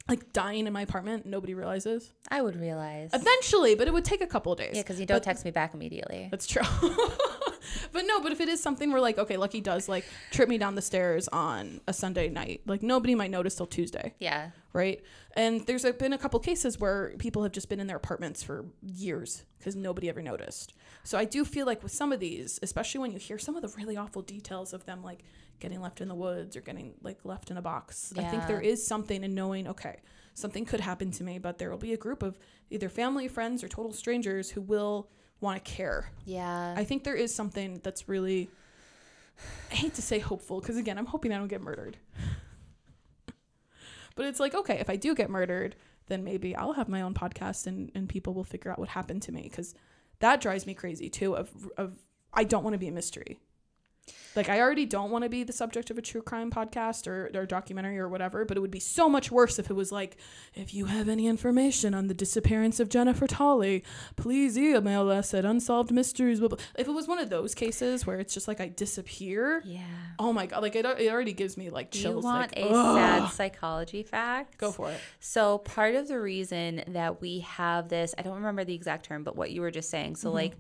[0.09, 1.25] like dying in my apartment.
[1.27, 3.11] Nobody realizes I would realize.
[3.13, 4.73] eventually, but it would take a couple of days.
[4.75, 6.29] Yeah, because you don't But- text me back immediately.
[6.31, 6.63] That's true.
[7.93, 10.59] but no, but if it is something where like, okay, Lucky does like trip me
[10.59, 14.51] down the stairs on a Sunday night, like nobody might notice till Tuesday, Yeah.
[14.73, 15.01] right?
[15.37, 18.65] And there's been a couple cases where people have just been in their apartments for
[18.83, 20.75] years because nobody ever noticed.
[21.05, 23.63] So I do feel like with some of these, especially when you hear some of
[23.63, 25.23] the really awful details of them like
[25.61, 28.61] getting left in the woods or getting like left in a box, I think there
[28.61, 30.01] is something in knowing, okay,
[30.35, 32.39] something could happen to me, but there will be a group of
[32.71, 35.09] either family, friends, or total strangers who will
[35.41, 36.11] want to care.
[36.25, 36.75] Yeah.
[36.77, 38.51] I think there is something that's really
[39.71, 41.97] I hate to say hopeful because again, I'm hoping I don't get murdered.
[44.15, 45.77] but it's like, okay, if I do get murdered,
[46.09, 49.23] then maybe I'll have my own podcast and, and people will figure out what happened
[49.23, 49.75] to me because
[50.19, 51.93] that drives me crazy too of of
[52.33, 53.41] I don't want to be a mystery.
[54.37, 57.31] Like I already don't want to be the subject of a true crime podcast or,
[57.35, 60.17] or documentary or whatever, but it would be so much worse if it was like,
[60.55, 63.83] if you have any information on the disappearance of Jennifer Tolley,
[64.17, 66.39] please email us at unsolved mysteries.
[66.41, 69.63] blah, blah." If it was one of those cases where it's just like I disappear,
[69.65, 69.81] yeah.
[70.19, 72.71] oh my god, like it, it already gives me like Do you want like, a
[72.71, 72.97] ugh.
[72.97, 74.59] sad psychology fact?
[74.59, 75.01] Go for it.
[75.19, 79.25] So part of the reason that we have this, I don't remember the exact term,
[79.25, 80.17] but what you were just saying.
[80.17, 80.37] So mm-hmm.
[80.37, 80.57] like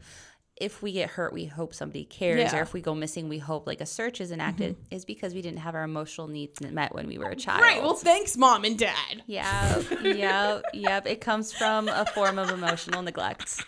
[0.60, 2.40] if we get hurt, we hope somebody cares, Mm-hmm.
[2.40, 2.46] Yeah.
[2.48, 2.56] Mm-hmm.
[2.58, 5.42] or if we go missing, we hope like a search is enacted, is because we
[5.42, 7.62] didn't have our emotional needs met when we were a child.
[7.62, 7.82] Right.
[7.82, 9.22] Well, thanks, mom and dad.
[9.26, 11.06] Yeah, yep, yep.
[11.06, 13.64] It comes from a form of emotional neglect.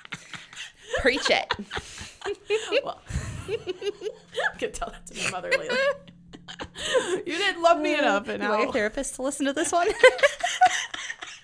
[1.01, 1.53] Preach it.
[2.85, 3.01] well,
[3.49, 5.75] I can tell that to my mother later.
[7.27, 9.89] you didn't love me enough, and now your therapist to listen to this one?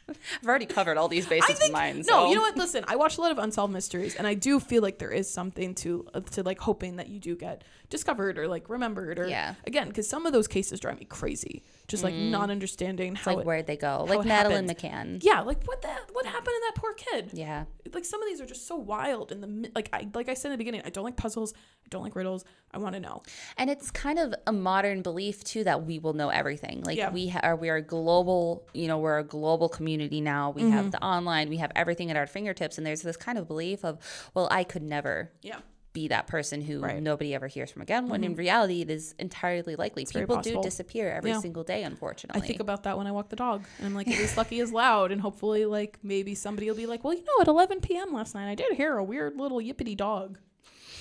[0.09, 2.03] I've already covered all these bases think of mine.
[2.07, 2.29] no.
[2.29, 2.57] You know what?
[2.57, 5.31] Listen, I watch a lot of unsolved mysteries, and I do feel like there is
[5.31, 9.27] something to uh, to like hoping that you do get discovered or like remembered or
[9.29, 9.53] Yeah.
[9.53, 9.67] Mm.
[9.67, 11.63] again because some of those cases drive me crazy.
[11.87, 14.05] Just like not understanding how Like it, where'd they go?
[14.09, 15.21] Like Madeleine happened.
[15.21, 15.25] McCann.
[15.25, 17.31] Yeah, like what the what happened to that poor kid?
[17.33, 17.65] Yeah.
[17.95, 20.49] Like some of these are just so wild and the like I like I said
[20.49, 22.45] in the beginning, I don't like puzzles, I don't like riddles.
[22.71, 23.23] I want to know.
[23.57, 26.83] And it's kind of a modern belief too that we will know everything.
[26.83, 27.11] Like Yeah.
[27.11, 30.51] we ha- are, we are global, you know, we're a global community now.
[30.51, 30.73] We Mm-hmm.
[30.73, 33.87] have the online, we have everything at our fingertips, and there's this kind of belief
[33.87, 33.99] of,
[34.35, 35.61] well, I could never Yeah.
[35.93, 36.95] Be that person who Right.
[36.97, 37.05] Mm-hmm.
[37.05, 38.09] nobody ever hears from again.
[38.09, 40.05] When in reality, it is entirely likely.
[40.05, 41.41] very People do disappear every Yeah.
[41.41, 44.07] single day, unfortunately I think about that when I walk the dog, and I'm like,
[44.09, 47.25] at least Lucky is loud, and hopefully, like maybe somebody will be like, well, you
[47.25, 48.13] know, at 11 p.m.
[48.13, 50.39] last night, I did hear a weird little yippity dog,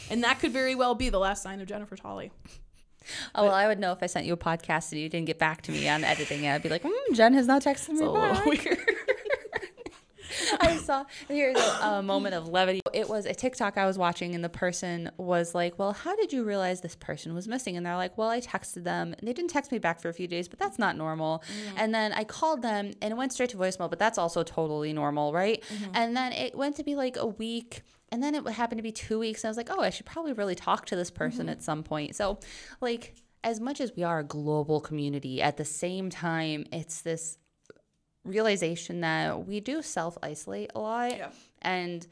[0.09, 2.31] and that could very well be the last sign of Jennifer Tolley.
[3.35, 5.37] oh well, I would know if I sent you a podcast and you didn't get
[5.39, 6.53] back to me on editing it.
[6.53, 8.45] I'd be like, mm, Jen has not texted It's me back.
[8.45, 8.79] weird.
[10.59, 12.81] I saw here's a, a moment of levity.
[12.93, 16.33] It was a TikTok I was watching, and the person was like, "Well, how did
[16.33, 19.33] you realize this person was missing?" And they're like, "Well, I texted them, and they
[19.33, 21.73] didn't text me back for a few days, but that's not normal." Mm.
[21.77, 24.93] And then I called them, and it went straight to voicemail, but that's also totally
[24.93, 25.63] normal, right?
[25.73, 25.91] Mm-hmm.
[25.93, 27.83] And then it went to be like a week.
[28.09, 29.43] And then it happened to be two weeks.
[29.43, 31.49] And I was like, oh, I should probably really talk to this person mm-hmm.
[31.49, 32.15] at some point.
[32.15, 32.39] So,
[32.79, 37.37] like, as much as we are a global community, at the same time, it's this
[38.27, 41.17] realization that we do self isolate a lot.
[41.17, 41.29] Yeah.
[41.61, 42.05] And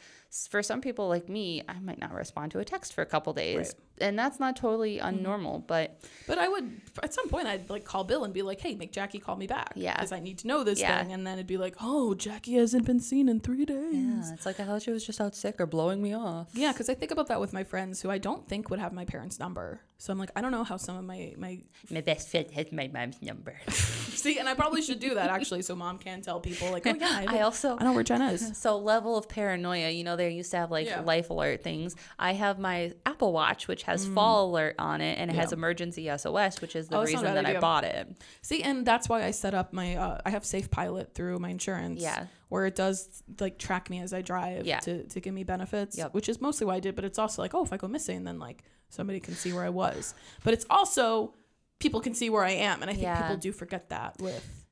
[0.50, 3.34] for some people like me, I might not respond to a text for a couple
[3.34, 3.58] days.
[3.58, 3.74] Right.
[4.00, 5.26] And that's not totally mm-hmm.
[5.26, 8.60] unnormal, but But I would at some point I'd like call Bill and be like,
[8.60, 9.94] "Hey, make Jackie call me back." Yeah.
[9.94, 11.02] because I need to know this Yeah.
[11.02, 14.34] thing, and then it'd be like, "Oh, Jackie hasn't been seen in three days." yeah,
[14.34, 16.50] it's like I thought she was just out sick or blowing me off.
[16.54, 18.94] Yeah, because I think about that with my friends who I don't think would have
[18.94, 19.82] my parents' number.
[19.98, 22.72] So I'm like, I don't know how some of my my My best friend has
[22.72, 23.56] my mom's number.
[23.70, 26.96] see, and I probably should do that actually, so mom can tell people like, oh
[27.00, 28.52] yeah, I, I also I know where Jenna is.
[28.66, 31.02] So level of paranoia, you know, they used to have like Yeah.
[31.02, 31.96] life alert things.
[32.20, 35.54] I have my Apple Watch, which has fall alert on it, and it has Mm.
[35.54, 38.08] Emergency SOS, which is the Oh, that's not a reason that I bought it.
[38.42, 41.50] See, and that's why I set up my uh, I have Safe Pilot through my
[41.50, 42.02] insurance.
[42.02, 42.26] Yeah.
[42.50, 44.80] Where it does like track me as I drive Yeah.
[44.82, 45.98] to, to give me benefits.
[45.98, 46.14] Yep.
[46.14, 48.24] Which is mostly why I did, but it's also like, oh, if I go missing,
[48.24, 50.14] then like somebody can see where I was.
[50.44, 51.34] But it's also
[51.80, 52.82] people can see where I am.
[52.82, 53.22] And I think Yeah.
[53.22, 54.65] people do forget that with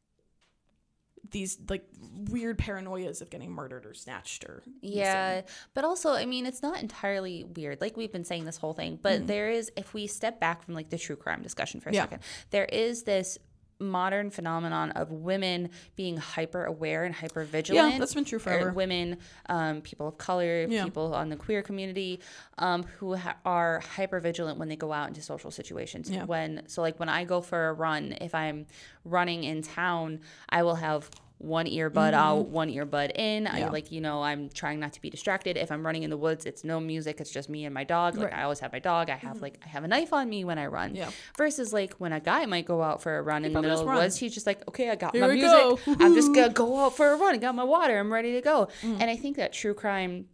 [1.33, 1.83] these like
[2.29, 5.41] weird paranoias of getting murdered or snatched or Yeah,
[5.73, 7.81] but also, I mean, it's not entirely weird.
[7.81, 10.73] Like we've been saying this whole thing, but there is, if we step back from
[10.75, 11.93] like the true crime discussion for a.
[11.93, 12.03] Yeah.
[12.03, 12.19] second,
[12.51, 13.37] there is this
[13.79, 17.93] modern phenomenon of women being hyper aware and hyper vigilant.
[17.93, 18.71] Yeah, that's been true or forever.
[18.71, 19.17] Women,
[19.49, 20.85] um, people of color, Yeah.
[20.85, 22.21] people on the queer community,
[22.59, 26.09] um, who ha- are hyper vigilant when they go out into social situations.
[26.09, 26.23] Yeah.
[26.23, 28.67] When so, like when I go for a run, if I'm
[29.03, 33.47] running in town, I will have one earbud out, one earbud in.
[33.47, 33.73] I Mm-hmm.
[33.73, 35.57] Like you know I'm trying not to be distracted.
[35.57, 37.19] If I'm running in the woods, it's no music.
[37.19, 38.15] It's just me and my dog.
[38.15, 38.31] Like Right.
[38.31, 38.39] Mm-hmm.
[38.39, 39.09] I always have my dog.
[39.09, 40.95] I have like I have a knife on me when I run.
[40.95, 41.11] Yeah.
[41.37, 43.85] Versus like when a guy might go out for a run in the middle of
[43.85, 45.51] the woods, he's just like, okay, I got Here my music.
[45.51, 45.79] go.
[45.99, 47.35] I'm just gonna go out for a run.
[47.35, 47.97] I got my water.
[47.97, 48.67] I'm ready to go.
[48.81, 48.97] Mm.
[49.01, 50.25] And I think that true crime,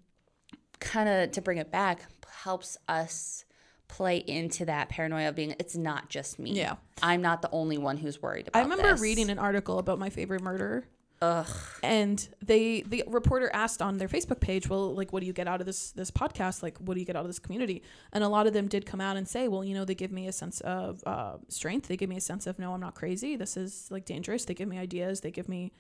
[0.80, 2.02] kind of to bring it back,
[2.44, 3.46] helps us
[3.90, 6.52] play into that paranoia of being it's not just me.
[6.54, 6.76] Yeah.
[7.02, 9.02] I'm not the only one who's worried about I remember this.
[9.02, 10.86] reading an article about my favorite murder.
[11.22, 11.48] Ugh.
[11.84, 15.48] And they the reporter asked on their Facebook page, well, like what do you get
[15.50, 16.64] out of this this podcast?
[16.64, 17.84] Like what do you get out of this community?
[18.14, 20.12] And a lot of them did come out and say, well, you know, they give
[20.14, 21.90] me a sense of uh, strength.
[21.90, 23.36] They give me a sense of no, I'm not crazy.
[23.36, 24.46] This is like dangerous.
[24.46, 25.20] They give me ideas.
[25.20, 25.74] They give me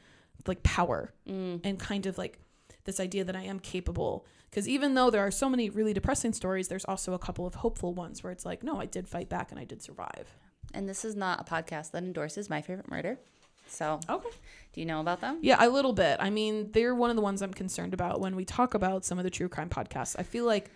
[0.47, 2.39] like power and kind of like
[2.86, 4.26] this idea that I am capable.
[4.50, 7.56] Because even though there are so many really depressing stories, there's also a couple of
[7.56, 10.36] hopeful ones where it's like, no, I did fight back and I did survive.
[10.74, 13.20] And this is not a podcast that endorses my favorite murder.
[13.68, 14.30] So, Okay.
[14.74, 15.38] do you know about them?
[15.41, 16.18] Yeah, a little bit.
[16.20, 19.20] I mean, they're one of the ones I'm concerned about when we talk about some
[19.20, 20.16] of the true crime podcasts.
[20.18, 20.72] I feel like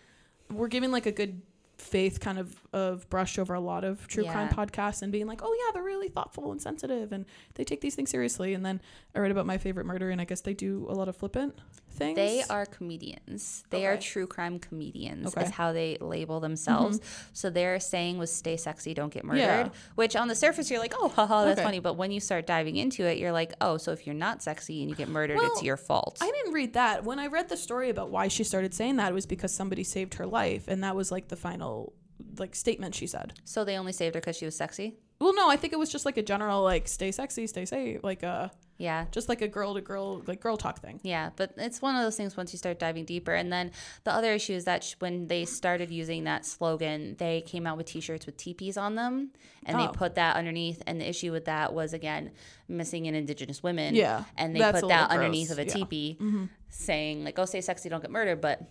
[0.51, 1.41] we're giving like a good
[1.80, 5.41] faith kind of of brush over a lot of true crime podcasts and being like,
[5.43, 8.53] oh yeah, they're really thoughtful and sensitive and they take these things seriously.
[8.53, 8.80] And then
[9.15, 11.55] I read about my favorite murder, and I guess they do a lot of flippant
[11.93, 12.15] things.
[12.15, 13.63] They are comedians.
[13.69, 15.41] They are true crime comedians, Okay.
[15.41, 15.49] Mm-hmm.
[15.49, 16.99] is how they label themselves.
[17.33, 19.69] So their saying was "Stay sexy, don't get murdered." Yeah.
[19.95, 21.65] Which on the surface you're like, "Oh, haha, that's Okay.
[21.65, 24.41] funny," but when you start diving into it, you're like, "Oh, so if you're not
[24.43, 27.03] sexy and you get murdered, it's your fault." I didn't read that.
[27.03, 29.83] When I read the story about why she started saying that, it was because somebody
[29.83, 31.93] saved her life, and that was like the final
[32.39, 33.33] like statement she said.
[33.43, 34.95] so they only saved her because she was sexy.
[35.19, 37.99] Well, no, I think it was just like a general like stay sexy, stay safe,
[38.03, 39.05] like uh Yeah.
[39.11, 40.99] just like a girl to girl like girl talk thing.
[41.03, 43.34] Yeah, but it's one of those things once you start diving deeper.
[43.34, 43.71] And then
[44.03, 47.78] the other issue is that sh- when they started using that slogan, they came out
[47.78, 49.32] with t shirts with teepees on them
[49.65, 49.86] and Oh.
[49.86, 50.82] they put that underneath.
[50.88, 52.32] And the issue with that was, again,
[52.67, 53.95] missing in Indigenous women.
[53.95, 55.74] Yeah, And they that's put that underneath gross, of a yeah.
[55.74, 56.45] teepee mm-hmm.
[56.69, 58.41] saying, like, oh, stay sexy, don't get murdered.
[58.41, 58.61] But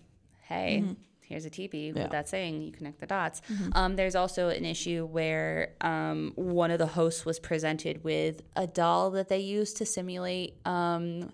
[0.42, 0.92] hey, mm-hmm.
[1.32, 1.96] Here's a teepee Mm-hmm.
[1.98, 2.02] Yeah.
[2.02, 2.02] Mm-hmm.
[2.02, 2.62] with that saying.
[2.62, 3.42] You connect the dots.
[3.72, 8.66] Um, there's also an issue where um, one of the hosts was presented with a
[8.66, 10.56] doll that they used to simulate.
[10.66, 11.32] Um,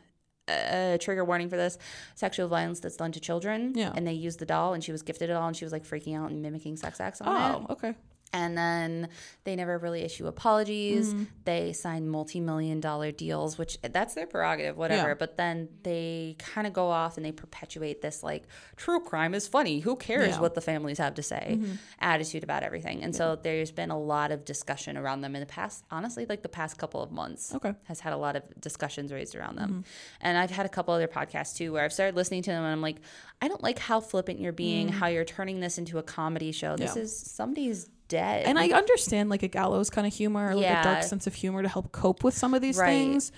[0.51, 1.77] a trigger warning for this
[2.15, 3.73] sexual violence that's done to children.
[3.75, 3.93] Yeah.
[3.95, 5.85] And they used the doll and she was gifted it all and she was like
[5.85, 7.67] freaking out and mimicking sex acts on it.
[7.69, 7.95] Oh, okay.
[8.33, 9.09] And then
[9.45, 11.15] they never really issue apologies.
[11.15, 11.25] Mm-hmm.
[11.45, 15.09] They sign multi-million dollar deals, which that's their prerogative, whatever.
[15.09, 15.15] Yeah.
[15.15, 18.45] But then they kind of go off and they perpetuate this like
[18.77, 19.81] true crime is funny.
[19.81, 20.33] Who cares Yeah.
[20.35, 20.43] Mm-hmm.
[20.43, 21.59] what the families have to say?
[22.01, 23.03] Attitude about everything.
[23.03, 25.85] And so there's been a lot of discussion around them in the past.
[25.91, 27.71] Honestly, like the past couple of months, Okay.
[27.71, 27.79] Mm-hmm.
[27.87, 29.85] has had a lot of discussions raised around them.
[30.21, 32.73] And I've had a couple other podcasts too where I've started listening to them and
[32.73, 32.97] I'm like,
[33.41, 36.77] I don't like how flippant you're being, how you're turning this into a comedy show.
[36.77, 36.97] This Mm.
[36.97, 37.03] Yeah.
[37.03, 38.47] is somebody's dead.
[38.47, 41.35] And I understand like a gallows kind of humor or like a dark sense of
[41.35, 42.89] humor to help cope with some of these Right.
[42.89, 43.33] things.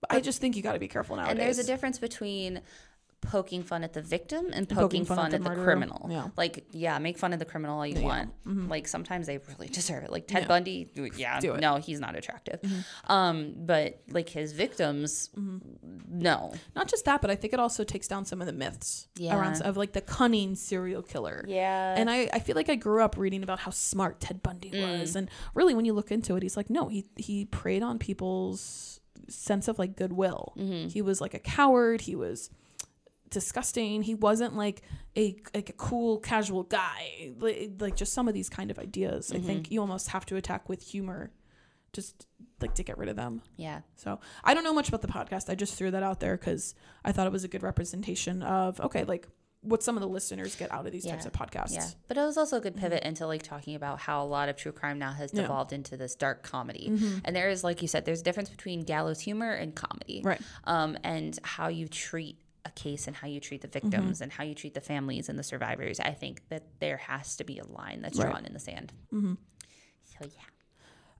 [0.00, 1.30] But I just think you got to be careful nowadays.
[1.32, 2.60] And there's a difference between
[3.20, 6.06] poking fun at the victim and poking, poking fun fun, at at the the, criminal.
[6.10, 6.28] Yeah.
[6.36, 8.30] Like, yeah, make fun of the criminal all you want.
[8.46, 10.10] Like sometimes they really deserve it.
[10.12, 10.48] Like Ted Yeah.
[10.48, 12.60] Bundy, yeah, no, he's not attractive.
[13.08, 15.30] Um, but like his victims,
[16.08, 16.54] no.
[16.74, 19.60] Not just that, but I think it also takes down some of the myths around
[19.62, 21.44] of like the cunning serial killer.
[21.46, 21.94] Yeah.
[21.96, 25.00] And I, I feel like I grew up reading about how smart Ted Bundy Mm.
[25.00, 25.16] was.
[25.16, 29.00] And really, when you look into it, he's like, no, he, he preyed on people's
[29.28, 30.52] sense of like goodwill.
[30.56, 30.88] Mm-hmm.
[30.88, 32.02] He was like a coward.
[32.02, 32.50] He was
[33.30, 34.02] disgusting.
[34.02, 34.82] He wasn't like
[35.16, 37.32] a like a cool casual guy.
[37.38, 39.30] Like, like just some of these kind of ideas.
[39.32, 39.46] I Mm-hmm.
[39.46, 41.30] think you almost have to attack with humor,
[41.92, 42.26] just
[42.60, 43.42] like to get rid of them.
[43.56, 43.80] yeah.
[43.96, 45.48] So I don't know much about the podcast.
[45.48, 46.74] I just threw that out there because
[47.04, 49.28] I thought it was a good representation of okay, like
[49.60, 51.74] what some of the listeners get out of these types of podcasts.
[51.74, 54.48] Yeah, but it was also a good pivot into like talking about how a lot
[54.48, 55.42] of true crime now has Yeah.
[55.42, 56.86] devolved into this dark comedy.
[57.24, 60.40] And there is, like you said, there's a difference between gallows humor and comedy, Right.
[60.62, 62.38] Um, and how you treat
[62.68, 65.38] a case and how you treat the victims and how you treat the families and
[65.38, 65.98] the survivors.
[66.00, 68.30] I think that there has to be a line that's Right.
[68.30, 68.92] drawn in the sand.
[69.12, 69.34] Mm-hmm.
[70.04, 70.44] So yeah,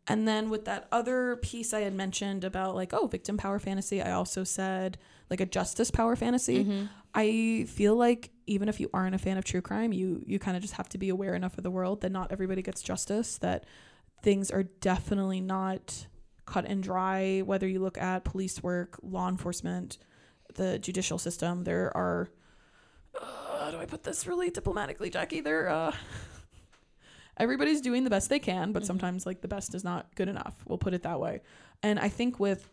[0.06, 4.00] And then with that other piece I had mentioned about like, oh, victim power fantasy,
[4.02, 4.98] I also said
[5.30, 6.88] like a justice power fantasy.
[7.14, 10.56] I feel like even if you aren't a fan of true crime, you you kind
[10.56, 13.38] of just have to be aware enough of the world that not everybody gets justice,
[13.38, 13.64] that
[14.22, 16.06] things are definitely not
[16.46, 17.40] cut and dry.
[17.40, 19.98] Whether you look at police work, law enforcement,
[20.54, 22.28] the judicial system, there are.
[23.20, 25.40] Uh, how do I put this really diplomatically, Jackie?
[25.40, 25.92] There, uh,
[27.36, 28.86] everybody's doing the best they can, but Mhm.
[28.86, 30.54] sometimes like the best is not good enough.
[30.66, 31.42] We'll put it that way.
[31.82, 32.70] And I think with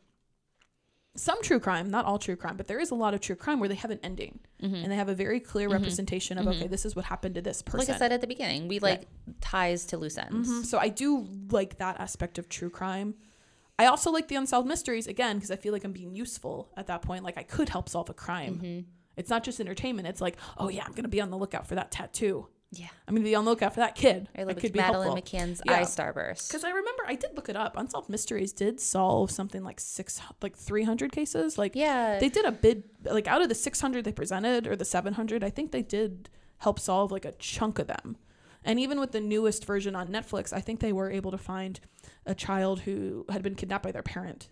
[1.17, 3.59] some true crime, not all true crime, but there is a lot of true crime
[3.61, 4.83] where they have an ending Mhm.
[4.83, 5.73] and they have a very clear Mhm.
[5.73, 6.55] representation of Mhm.
[6.55, 7.79] okay, this is what happened to this person.
[7.87, 9.07] Like I said at the beginning, we like
[9.39, 10.49] ties to loose ends.
[10.49, 10.65] Mhm.
[10.65, 13.15] So I do like that aspect of true crime.
[13.77, 16.87] I also like the unsolved mysteries again because I feel like I'm being useful at
[16.87, 17.23] that point.
[17.23, 18.59] Like I could help solve a crime.
[18.63, 18.85] Mhm.
[19.17, 20.07] It's not just entertainment.
[20.07, 22.47] It's like, oh yeah, I'm gonna be on the lookout for that tattoo.
[22.71, 22.87] Yeah.
[23.07, 24.27] I'm gonna be on the lookout for that kid.
[24.37, 25.39] I like could be Madeleine helpful.
[25.39, 25.73] McCann's Yeah.
[25.77, 26.47] eye starburst.
[26.49, 27.77] Because I remember I did look it up.
[27.77, 31.57] Unsolved Mysteries did solve something like six, like 300 cases.
[31.57, 32.19] Like Yeah.
[32.19, 35.49] they did a bid, like out of the 600 they presented or the 700, I
[35.49, 38.17] think they did help solve like a chunk of them.
[38.67, 41.79] And even with the newest version on Netflix, I think they were able to find
[42.25, 44.49] a child who had been kidnapped by their parent.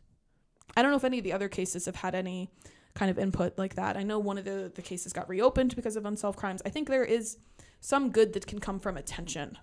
[0.76, 2.50] I don't know if any of the other cases have had any
[2.96, 3.98] kind of input like that.
[3.98, 6.62] I know one of the, the cases got reopened because of unsolved crimes.
[6.66, 7.38] I think there is
[7.80, 9.58] some good that can come from attention.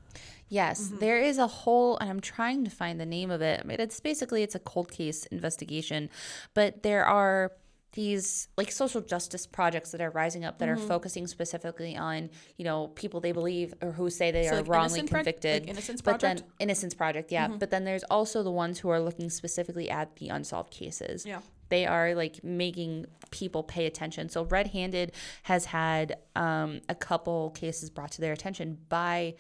[0.49, 0.99] Yes, Mm-hmm.
[0.99, 3.61] there is a whole, and I'm trying to find the name of it.
[3.63, 6.11] I mean, it's basically it's a cold case investigation,
[6.55, 7.53] but there are
[7.93, 10.84] these like social justice projects that are rising up that Mm-hmm.
[10.84, 14.57] are focusing specifically on you know people they believe or who say they So, are
[14.59, 15.62] like, wrongly Innocent Pro- convicted.
[15.62, 16.41] like Innocence but Project?
[16.41, 16.49] Mm-hmm.
[16.59, 17.49] then Innocence Project, yeah.
[17.49, 21.26] But then there's also the ones who are looking specifically at the unsolved cases.
[21.26, 21.41] Yeah.
[21.68, 24.28] They are like making people pay attention.
[24.28, 25.12] So Red Handed
[25.45, 29.34] has had um, a couple cases brought to their attention by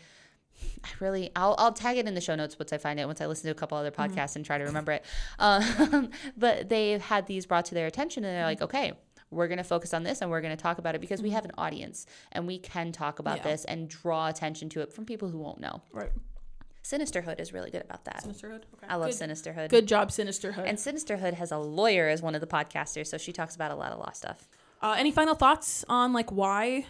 [0.84, 3.20] I really I'll I'll tag it in the show notes once I find it once
[3.20, 4.14] I listen to a couple other Mm-hmm.
[4.14, 5.04] podcasts and try to remember it.
[5.38, 8.92] Um, but they've had these brought to their attention and they're like, okay,
[9.30, 11.30] we're going to focus on this and we're going to talk about it because we
[11.30, 13.46] have an audience and we can talk about Mm-hmm.
[13.48, 13.52] Yeah.
[13.52, 15.82] this and draw attention to it from people who won't know.
[15.92, 16.10] Right.
[16.82, 18.22] Sinisterhood is really good about that.
[18.22, 18.64] Sinisterhood.
[18.74, 18.86] Okay.
[18.88, 19.70] I love good, Sinisterhood.
[19.70, 20.64] Good job, Sinisterhood.
[20.66, 23.74] And Sinisterhood has a lawyer as one of the podcasters, so she talks about a
[23.74, 24.48] lot of law stuff.
[24.82, 26.86] Uh, any final thoughts on like why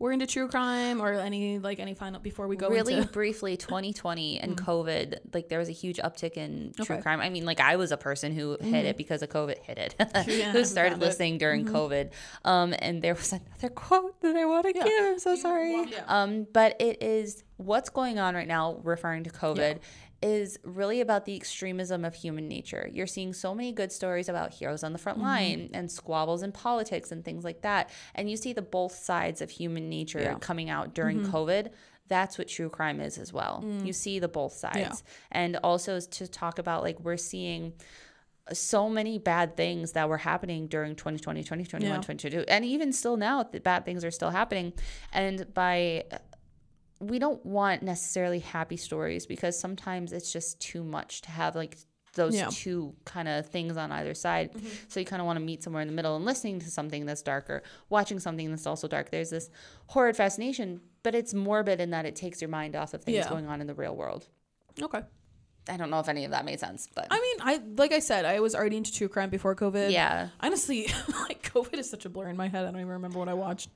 [0.00, 3.08] we're into true crime, or any like any final before we go really into?
[3.12, 7.02] briefly 2020 and covid like there was a huge uptick in true Okay.
[7.02, 9.76] crime i mean like i was a person who hit it because of covid hit
[9.78, 9.94] it
[10.28, 11.06] Yeah, who started got it.
[11.06, 12.10] listening during covid
[12.44, 14.84] um and there was another quote that i want to Yeah.
[14.84, 16.04] give i'm so sorry Yeah.
[16.06, 19.78] um but it is what's going on right now referring to covid
[20.20, 22.88] is really about the extremism of human nature.
[22.92, 25.26] You're seeing so many good stories about heroes on the front Mm-hmm.
[25.26, 27.90] line and squabbles in politics and things like that.
[28.14, 30.34] And you see the both sides of human nature Yeah.
[30.40, 31.70] coming out during COVID.
[32.08, 33.64] That's what true crime is as well.
[33.84, 35.04] You see the both sides.
[35.30, 37.74] And also is to talk about like we're seeing
[38.50, 41.96] so many bad things that were happening during 2020, 2021, Yeah.
[42.00, 42.44] 2022.
[42.48, 44.72] And even still now, the bad things are still happening.
[45.12, 46.04] And by
[47.00, 51.76] we don't want necessarily happy stories because sometimes it's just too much to have like
[52.14, 52.48] those Yeah.
[52.50, 54.52] two kind of things on either side.
[54.52, 54.66] Mm-hmm.
[54.88, 57.06] So you kind of want to meet somewhere in the middle and listening to something
[57.06, 59.10] that's darker, watching something that's also dark.
[59.10, 59.50] There's this
[59.88, 63.28] horrid fascination, but it's morbid in that it takes your mind off of things Yeah.
[63.28, 64.26] going on in the real world.
[64.82, 65.02] Okay.
[65.70, 67.98] I don't know if any of that made sense, but I mean, I like I
[67.98, 69.92] said, I was already into true crime before COVID.
[69.92, 70.28] yeah.
[70.40, 70.86] Honestly,
[71.28, 72.62] like COVID is such a blur in my head.
[72.64, 73.68] I don't even remember what I watched.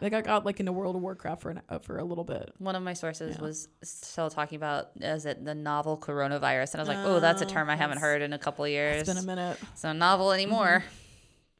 [0.00, 2.52] Think I got like into World of Warcraft for an, uh, for a little bit.
[2.58, 3.42] One of my sources Yeah.
[3.42, 7.42] was still talking about is it the novel coronavirus, and I was like, oh, that's
[7.42, 9.00] a Oh, term I haven't heard in a couple of years.
[9.02, 9.58] It's been a minute.
[9.74, 10.84] so novel anymore.
[10.84, 10.94] Mm-hmm.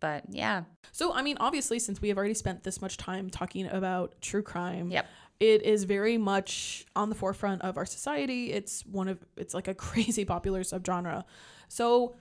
[0.00, 0.62] But yeah,
[0.92, 4.42] So, I mean, obviously, since we have already spent this much time talking about true
[4.42, 5.06] crime, Yep.
[5.40, 8.52] it is very much on the forefront of our society.
[8.52, 11.24] It's one of it's like a crazy popular subgenre.
[11.68, 12.14] So,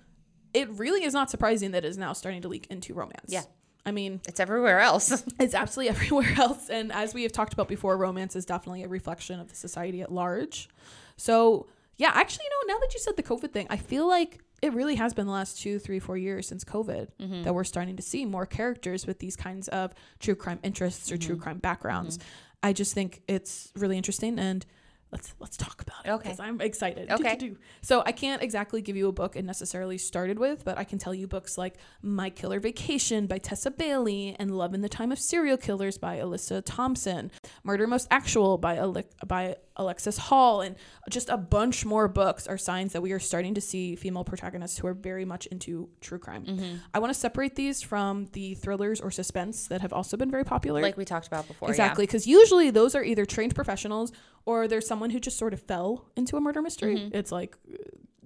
[0.56, 3.26] it really is not surprising that it is now starting to leak into romance.
[3.28, 3.44] Yeah.
[3.88, 5.24] I mean, it's everywhere else.
[5.40, 6.70] it's absolutely everywhere else.
[6.70, 10.02] And as we have talked about before, romance is definitely a reflection of the society
[10.02, 10.70] at large.
[11.16, 14.40] So, yeah, actually, you know, now that you said the COVID thing, I feel like
[14.62, 17.44] it really has been the last two, three, four years since COVID Mm-hmm.
[17.44, 21.16] that we're starting to see more characters with these kinds of true crime interests or
[21.16, 21.28] Mm-hmm.
[21.28, 22.20] true crime backgrounds.
[22.64, 24.66] I just think it's really interesting and
[25.12, 26.24] let's let's talk about it Okay.
[26.24, 27.10] because I'm excited.
[27.12, 27.36] Okay.
[27.36, 27.60] Do-do-do.
[27.82, 30.98] So I can't exactly give you a book it necessarily started with, but I can
[31.00, 35.12] tell you books like My Killer Vacation by Tessa Bailey and Love in the Time
[35.12, 37.32] of Serial Killers by Alicia Thompson,
[37.64, 40.76] Murder Most Actual by Ale- by Alexis Hall, and
[41.10, 44.78] just a bunch more books are signs that we are starting to see female protagonists
[44.80, 46.44] who are very much into true crime.
[46.46, 46.76] Mm-hmm.
[46.96, 50.44] I want to separate these from the thrillers or suspense that have also been very
[50.44, 50.82] popular.
[50.82, 51.70] like we talked about before.
[51.70, 54.12] Exactly, because usually those are either trained professionals
[54.48, 56.96] or there's someone who just sort of fell into a murder mystery.
[56.96, 57.16] Mm-hmm.
[57.16, 57.58] It's like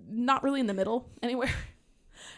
[0.08, 1.50] not really in the middle anywhere.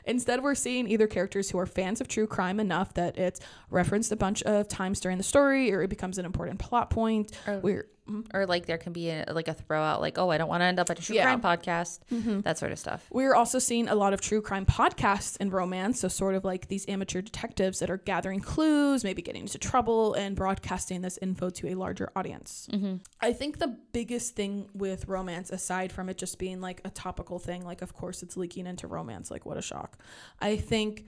[0.06, 4.12] Instead, we're seeing either characters who are fans of true crime enough that it's referenced
[4.14, 7.32] a bunch of times during the story or it becomes an important plot point.
[7.46, 8.36] Or- We're Mm-hmm.
[8.36, 10.60] or like there can be a, like a throw out like oh I don't want
[10.60, 11.24] to end up at a true Yeah.
[11.24, 12.41] crime podcast mm-hmm.
[12.41, 13.08] that sort of stuff.
[13.12, 16.01] We're also seeing a lot of true crime podcasts in romance.
[16.01, 20.16] So, sort of like these amateur detectives that are gathering clues, maybe getting into trouble,
[20.16, 22.68] and broadcasting this info to a larger audience.
[22.74, 22.95] Mm-hmm.
[23.22, 27.39] I think the biggest thing with romance, aside from it just being like a topical
[27.39, 29.97] thing, like, of course, it's leaking into romance, like, what a shock.
[30.41, 31.06] I think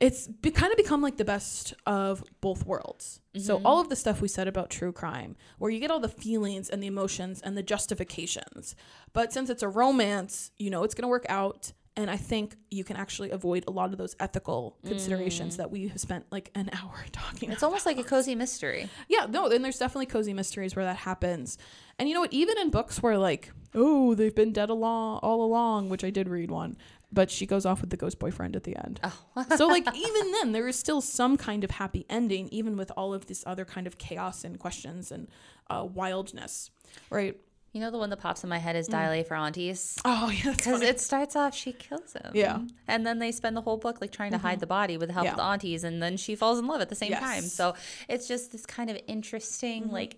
[0.00, 3.20] it's be, kind of become like the best of both worlds.
[3.36, 3.66] So mm-hmm.
[3.66, 6.68] all of the stuff we said about true crime, where you get all the feelings
[6.68, 8.74] and the emotions and the justifications,
[9.12, 11.72] but since it's a romance, you know it's going to work out.
[11.96, 15.56] And I think you can actually avoid a lot of those ethical considerations mm.
[15.56, 17.70] that we have spent like an hour talking It's about.
[17.70, 18.88] almost like a cozy mystery.
[19.08, 21.58] Yeah, no, then there's definitely cozy mysteries where that happens.
[21.98, 22.32] And you know what?
[22.32, 26.28] Even in books where like, oh, they've been dead along all along, which I did
[26.28, 26.76] read one,
[27.10, 29.00] but she goes off with the ghost boyfriend at the end.
[29.02, 29.46] Oh.
[29.56, 33.14] so like even then there is still some kind of happy ending, even with all
[33.14, 35.28] of this other kind of chaos and questions and
[35.70, 36.70] uh, wildness,
[37.10, 37.36] right?
[37.72, 39.98] You know the one that pops in my head is A for Aunties.
[40.04, 42.32] Oh yeah, Because it starts off, she kills him.
[42.34, 42.54] Yeah.
[42.54, 42.66] Mm-hmm.
[42.88, 45.12] And then they spend the whole book like trying to hide the body with the
[45.12, 45.32] help Yeah.
[45.32, 45.84] of the aunties.
[45.84, 47.42] And then she falls in love at the same time.
[47.42, 47.74] So
[48.08, 49.92] it's just this kind of interesting, Mm-hmm.
[49.92, 50.16] like,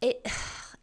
[0.00, 0.26] it.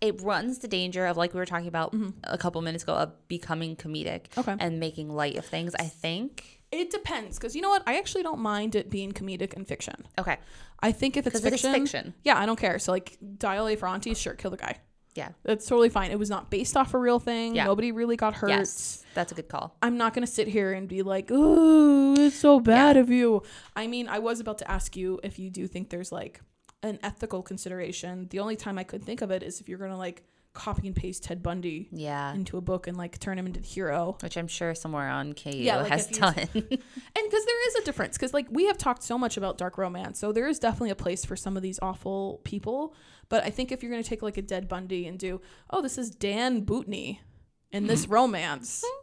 [0.07, 1.95] It runs the danger of, like we were talking about
[2.25, 4.39] a couple minutes ago, of becoming comedic Mm-hmm.
[4.41, 4.55] Okay.
[4.59, 5.73] and making light of things.
[5.75, 6.59] I think.
[6.71, 7.83] It depends, because you know what?
[7.85, 9.95] I actually don't mind it being comedic in fiction.
[10.19, 10.37] Okay.
[10.81, 12.13] I think if it's 'Cause it is fiction, fiction.
[12.23, 12.79] yeah, I don't care.
[12.79, 14.77] So like, dial A for aunties, sure, kill the guy.
[15.15, 15.29] Yeah.
[15.43, 16.09] That's totally fine.
[16.09, 17.53] It was not based off a real thing.
[17.55, 17.65] Yeah.
[17.65, 18.49] Nobody really got hurt.
[18.49, 19.03] Yes.
[19.13, 19.77] That's a good call.
[19.83, 23.43] I'm not going to sit here and be like, ooh, it's so bad of you.
[23.75, 26.41] I mean, I was about to ask you if you do think there's like
[26.83, 28.27] an ethical consideration.
[28.29, 30.23] The only time I could think of it is if you're going to like
[30.53, 32.33] copy and paste Ted Bundy Yeah.
[32.33, 34.17] into a book and like turn him into the hero.
[34.21, 36.35] Which I'm sure somewhere on KU Yeah, like has done.
[36.53, 39.77] And because there is a difference, because like we have talked so much about dark
[39.77, 42.93] romance, so there is definitely a place for some of these awful people.
[43.29, 45.81] But I think if you're going to take like a Ted Bundy and do, oh,
[45.81, 47.19] this is Dan Bootney
[47.71, 48.13] in this mm-hmm.
[48.13, 49.02] romance, mm-hmm.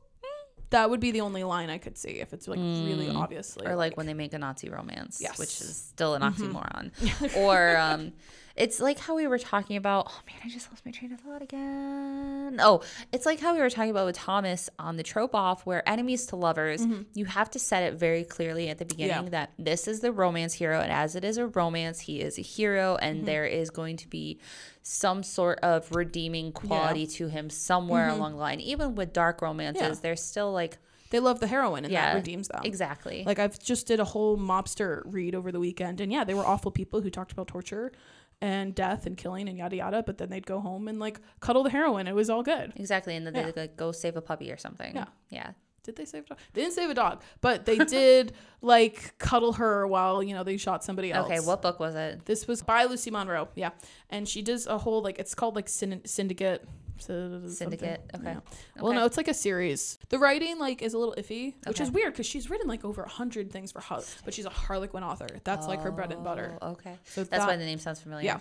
[0.70, 3.66] That would be the only line I could see if it's like really obviously.
[3.66, 5.32] or like when they make a Nazi romance, Yes.
[5.32, 5.42] Mm-hmm.
[5.42, 6.90] which is still an oxymoron.
[7.36, 8.12] or um,
[8.60, 10.06] it's like how we were talking about.
[10.08, 12.56] Oh man, I just lost my train of thought again.
[12.60, 12.82] Oh,
[13.12, 16.26] it's like how we were talking about with Thomas on the trope off, where enemies
[16.26, 19.24] to lovers, you have to set it very clearly at the beginning Mm-hmm.
[19.24, 19.30] Yeah.
[19.30, 22.42] that this is the romance hero, and as it is a romance, he is a
[22.42, 23.26] hero, and Mm-hmm.
[23.26, 24.38] there is going to be
[24.82, 28.60] some sort of redeeming quality to him somewhere along the line.
[28.60, 29.92] Even with dark romances, Mm-hmm.
[29.94, 29.98] Yeah.
[30.02, 30.78] there's still like
[31.10, 32.60] they love the heroine and yeah, that redeems them.
[32.64, 33.24] exactly.
[33.26, 36.46] Like I've just did a whole mobster read over the weekend, and yeah, they were
[36.46, 37.90] awful people who talked about torture
[38.40, 40.02] and death and killing and yada yada.
[40.02, 42.06] But then they'd go home and like cuddle the heroin.
[42.08, 42.72] It was all good.
[42.76, 43.50] Exactly, and then Yeah.
[43.50, 44.94] they like go save a puppy or something.
[44.94, 45.06] Yeah.
[45.30, 45.50] yeah.
[45.82, 46.38] Did they save a dog?
[46.52, 50.56] They didn't save a dog, but they did like cuddle her while you know they
[50.56, 51.26] shot somebody else.
[51.30, 52.24] Okay, what book was it?
[52.26, 53.70] This was by Lucy Monroe, yeah,
[54.10, 56.66] and she does a whole like it's called like Syn- Syndicate.
[56.98, 58.02] Syndicate.
[58.12, 58.28] something.
[58.28, 58.38] Okay.
[58.76, 58.82] Yeah.
[58.82, 59.98] Well, no, it's like a series.
[60.10, 61.84] The writing like is a little iffy, which Okay.
[61.84, 64.50] is weird because she's written like over a hundred things for Har- but she's a
[64.50, 65.26] Harlequin author.
[65.44, 66.58] That's like her bread and butter.
[66.60, 68.26] Oh, Okay, So that's why the name sounds familiar.
[68.26, 68.38] Yeah.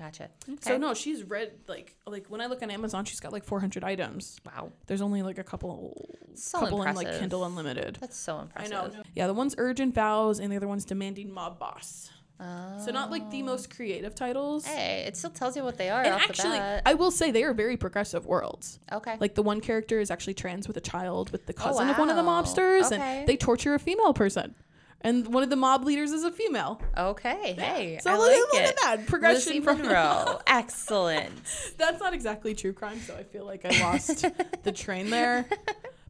[0.00, 0.30] Gotcha.
[0.60, 3.84] So no, she's read like like when I look on Amazon, she's got like 400
[3.84, 4.40] items.
[4.44, 7.98] wow, There's only like a couple, So couple in like Kindle Unlimited.
[8.00, 8.72] that's so impressive.
[8.72, 8.90] I know.
[9.14, 12.10] Yeah, the one's urgent vows and the other one's demanding mob boss.
[12.42, 12.82] Oh.
[12.86, 13.76] So not like the most oh.
[13.76, 14.64] creative titles.
[14.64, 16.58] Hey, it still tells you what they are and actually.
[16.58, 18.80] I will say they are very progressive worlds.
[18.90, 19.18] okay.
[19.20, 21.98] Like the one character is actually trans with a child with the oh, cousin of
[21.98, 22.96] one of the Oh, mobsters, Okay.
[23.20, 24.54] and they torture a female person.
[25.02, 26.80] And one of the mob leaders is a female.
[26.96, 27.54] okay.
[27.58, 28.68] Hey, So I look, like look it.
[28.68, 30.40] at that progression Lucy from Monroe.
[30.46, 31.32] Excellent.
[31.78, 34.26] That's not exactly true crime, so I feel like I lost
[34.62, 35.46] the train there.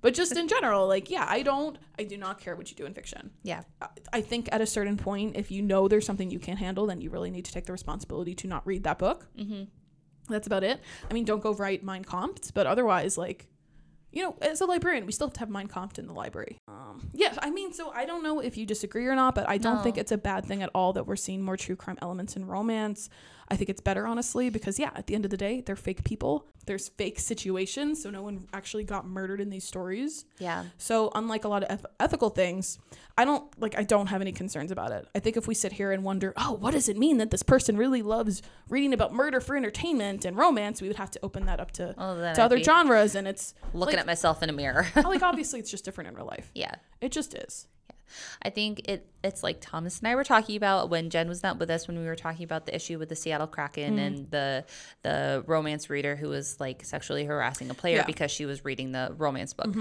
[0.02, 2.84] But just in general, like, yeah, I don't, I do not care what you do
[2.86, 3.30] in fiction.
[3.42, 3.62] Yeah.
[4.12, 7.00] I- think at a certain point, if you know there's something you can't handle, then
[7.00, 9.26] you really need to take the responsibility to not read that book.
[9.38, 9.64] Mm-hmm.
[10.32, 10.80] That's about it.
[11.10, 13.46] I mean, don't go write Mein Kampf, but otherwise, like,
[14.12, 16.58] you know, as a librarian, we still have to have Mein Kampf in the library.
[16.66, 19.58] Um, yeah, I mean, so I don't know if you disagree or not, but I
[19.58, 22.36] don't think it's a bad thing at all that we're seeing more true crime elements
[22.36, 23.08] in romance.
[23.50, 26.04] I think it's better, honestly, because yeah, at the end of the day, they're fake
[26.04, 26.46] people.
[26.66, 30.24] There's fake situations, so no one actually got murdered in these stories.
[30.38, 30.66] Yeah.
[30.78, 32.78] So unlike a lot of eth- ethical things,
[33.18, 35.08] I don't like I don't have any concerns about it.
[35.14, 37.42] I think if we sit here and wonder, oh, what does it mean that this
[37.42, 41.46] person really loves reading about murder for entertainment and romance, we would have to open
[41.46, 44.52] that up to, Well, to other genres, and it's Looking like, at myself in a
[44.52, 44.86] mirror.
[44.96, 46.50] Oh, like obviously it's just different in real life.
[46.54, 46.76] yeah.
[47.00, 47.66] It just is.
[48.42, 51.58] I think it it's like Thomas and I were talking about when Jen was not
[51.58, 54.06] with us when we were talking about the issue with the Seattle Kraken Mm.
[54.06, 54.64] and the
[55.02, 58.00] the romance reader who was like sexually harassing a player Yeah.
[58.02, 58.06] Mm-hmm.
[58.06, 59.74] because she was reading the romance book.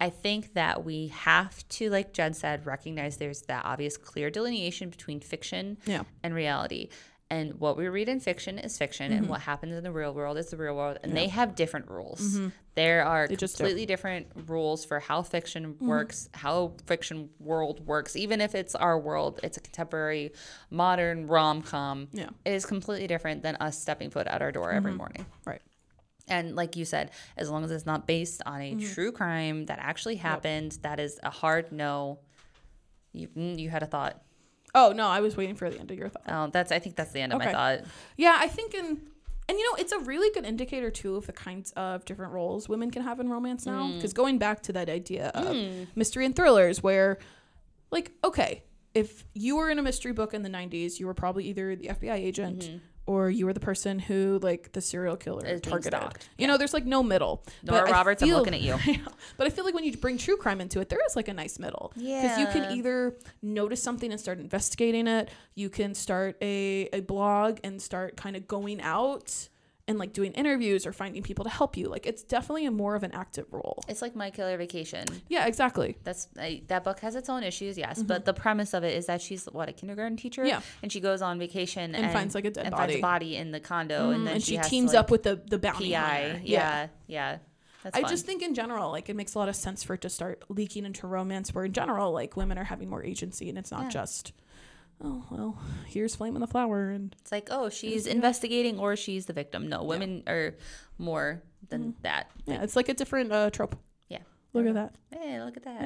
[0.00, 4.88] I think that we have to, like Jen said, recognize there's that obvious clear delineation
[4.90, 6.02] between fiction Yeah.
[6.22, 6.88] and reality.
[7.30, 9.30] And what we read in fiction is fiction, and Mm-hmm.
[9.30, 12.38] what happens in the real world is the real world, and they have different rules.
[12.74, 13.36] There are Mm-hmm.
[13.36, 13.62] just do.
[13.62, 13.68] Mm-hmm.
[13.68, 18.16] completely different rules for how fiction works, how fiction world works.
[18.16, 20.32] Even if it's our world, it's a contemporary,
[20.70, 22.08] modern rom com.
[22.12, 22.24] Yeah.
[22.24, 22.34] Mm-hmm.
[22.46, 25.24] it is completely different than us stepping foot out our door every morning.
[25.46, 25.62] Right.
[26.28, 28.92] And like you said, as long as it's not based on a Mm-hmm.
[28.94, 32.18] true crime that actually happened, that is a hard no.
[33.12, 34.22] You mm, you had a thought.
[34.74, 36.22] Oh no, I was waiting for the end of your thought.
[36.28, 37.46] Oh, that's I think that's the end of Okay.
[37.46, 37.86] my thought.
[38.16, 39.00] Yeah, I think in
[39.48, 42.68] and you know it's a really good indicator too of the kinds of different roles
[42.68, 43.84] women can have in romance now.
[43.84, 43.96] Mm.
[43.96, 45.56] Because going back to that idea of
[45.96, 47.18] mystery and thrillers, where
[47.90, 48.62] like okay,
[48.94, 51.88] if you were in a mystery book in the '90s, you were probably either the
[51.88, 52.70] FBI agent.
[53.06, 55.44] Or you were the person who, like, the serial killer.
[55.44, 55.98] Is targeted.
[55.98, 56.28] stalked.
[56.38, 57.44] You know, there's like no middle.
[57.62, 58.76] Nora But Roberts, I'm looking at you.
[59.36, 61.34] but I feel like when you bring true crime into it, there is like a
[61.34, 61.92] nice middle.
[61.96, 62.22] Yeah.
[62.22, 65.30] Because you can either notice something and start investigating it.
[65.54, 69.48] You can start a, a blog and start kind of going out
[69.90, 71.88] and like doing interviews or finding people to help you.
[71.88, 73.82] Like it's definitely a more of an active role.
[73.88, 75.04] It's like My Killer Vacation.
[75.28, 75.98] Yeah, exactly.
[76.04, 79.06] That's I, that book has its own issues, yes, but the premise of it is
[79.06, 80.48] that she's what a kindergarten teacher, Mm-hmm.
[80.48, 80.60] Yeah.
[80.82, 82.98] and she goes on vacation and, finds, like, a dead and body.
[82.98, 85.36] a body in the condo, and then And she, to, teams like, up with the
[85.48, 85.98] the bounty PI.
[86.28, 86.40] hunter.
[86.44, 87.38] Yeah, yeah,
[87.82, 88.10] That's I fun.
[88.10, 90.44] just think in general, like it makes a lot of sense for it to start
[90.48, 93.84] leaking into romance where in general, like women are having more agency and it's not
[93.84, 93.88] Yeah.
[93.90, 94.32] just
[95.02, 99.26] oh well, here's flame in the flower and It's like, oh, she's investigating or she's
[99.26, 99.68] the victim.
[99.68, 100.54] No, women are
[100.98, 102.30] more than that.
[102.40, 102.52] Mm-hmm.
[102.52, 103.76] yeah, it's like a different uh, trope.
[104.08, 104.18] Yeah.
[104.52, 104.94] Look at that.
[105.10, 105.82] Hey, look at that.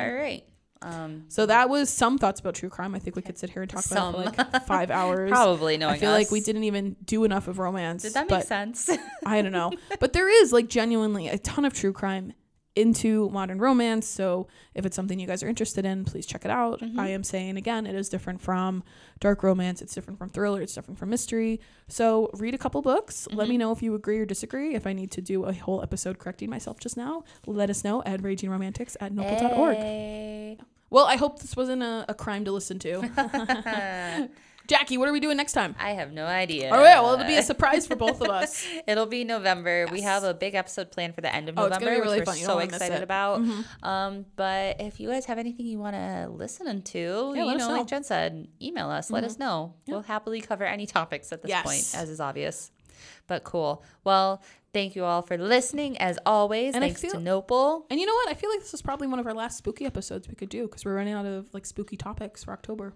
[0.00, 0.44] All right.
[0.82, 2.94] Um, So that was some thoughts about true crime.
[2.94, 5.30] I think we could sit here and talk about it for like five hours.
[5.30, 8.02] probably knowing I feel like we didn't even do enough of romance.
[8.02, 8.90] Did that make sense?
[9.24, 9.70] I don't know.
[10.00, 12.32] But there is like genuinely a ton of true crime
[12.74, 14.06] into modern romance.
[14.08, 16.80] So if it's something you guys are interested in, please check it out.
[16.80, 16.98] Mm-hmm.
[16.98, 18.82] I am saying again, it is different from
[19.20, 19.82] dark romance.
[19.82, 20.62] It's different from thriller.
[20.62, 21.60] It's different from mystery.
[21.88, 23.28] So read a couple books.
[23.30, 23.50] Let Mm-hmm.
[23.50, 24.74] me know if you agree or disagree.
[24.74, 28.02] If I need to do a whole episode correcting myself just now, let us know
[28.04, 29.76] at ragingromantics at nopal.org.
[29.76, 30.58] Hey.
[30.88, 34.28] Well, I hope this wasn't a, a crime to listen to.
[34.68, 35.74] Jackie, what are we doing next time?
[35.78, 36.70] I have no idea.
[36.70, 38.64] All right, well, it'll be a surprise for both of us.
[38.86, 39.86] It'll be November.
[39.90, 42.26] We have a big episode planned for the end of Oh, November, be really which
[42.26, 42.34] fun.
[42.36, 43.08] we're so don't wanna miss excited it.
[43.08, 43.60] Mm-hmm.
[43.82, 43.88] about.
[43.88, 47.44] Um, but if you guys have anything you want to listen to, Yeah, you know,
[47.56, 47.64] know.
[47.68, 47.72] Mm-hmm.
[47.76, 49.10] like Jen said, email us.
[49.10, 49.74] Let us know.
[49.86, 51.64] We'll happily cover any topics at this Yes.
[51.64, 52.70] point, as is obvious.
[53.26, 53.82] But cool.
[54.04, 54.42] Well,
[54.72, 55.98] thank you all for listening.
[55.98, 57.84] As always, And thanks feel- to Nopal.
[57.90, 58.28] And you know what?
[58.28, 60.62] I feel like this is probably one of our last spooky episodes we could do
[60.68, 62.94] because we're running out of like spooky topics for October.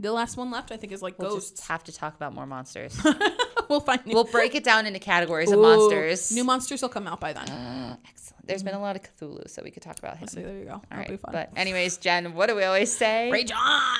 [0.00, 1.66] The last one left, I think, is like We'll ghosts.
[1.68, 2.98] have to talk about more monsters.
[3.68, 6.32] we'll find new, we'll break it down into categories of monsters.
[6.32, 7.44] New monsters will come out by then.
[8.08, 8.46] Excellent.
[8.46, 10.26] There's been a lot of Cthulhu, so we could talk about him.
[10.28, 10.72] So there you go.
[10.72, 11.20] All That'll be right.
[11.20, 11.32] fun.
[11.32, 13.30] But anyways, Jen, what do we always say?
[13.30, 13.98] Rage on!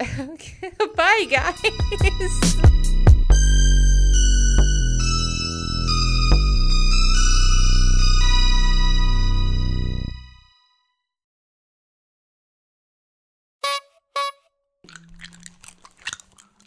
[0.30, 3.06] Okay, Bye, guys.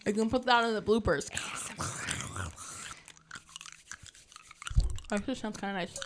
[0.05, 1.29] I can put that in the bloopers.
[5.11, 5.99] Actually, sounds kind of nice.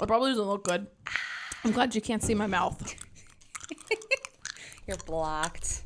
[0.00, 0.86] It probably doesn't look good.
[1.64, 2.94] I'm glad you can't see my mouth.
[4.86, 5.81] You're blocked.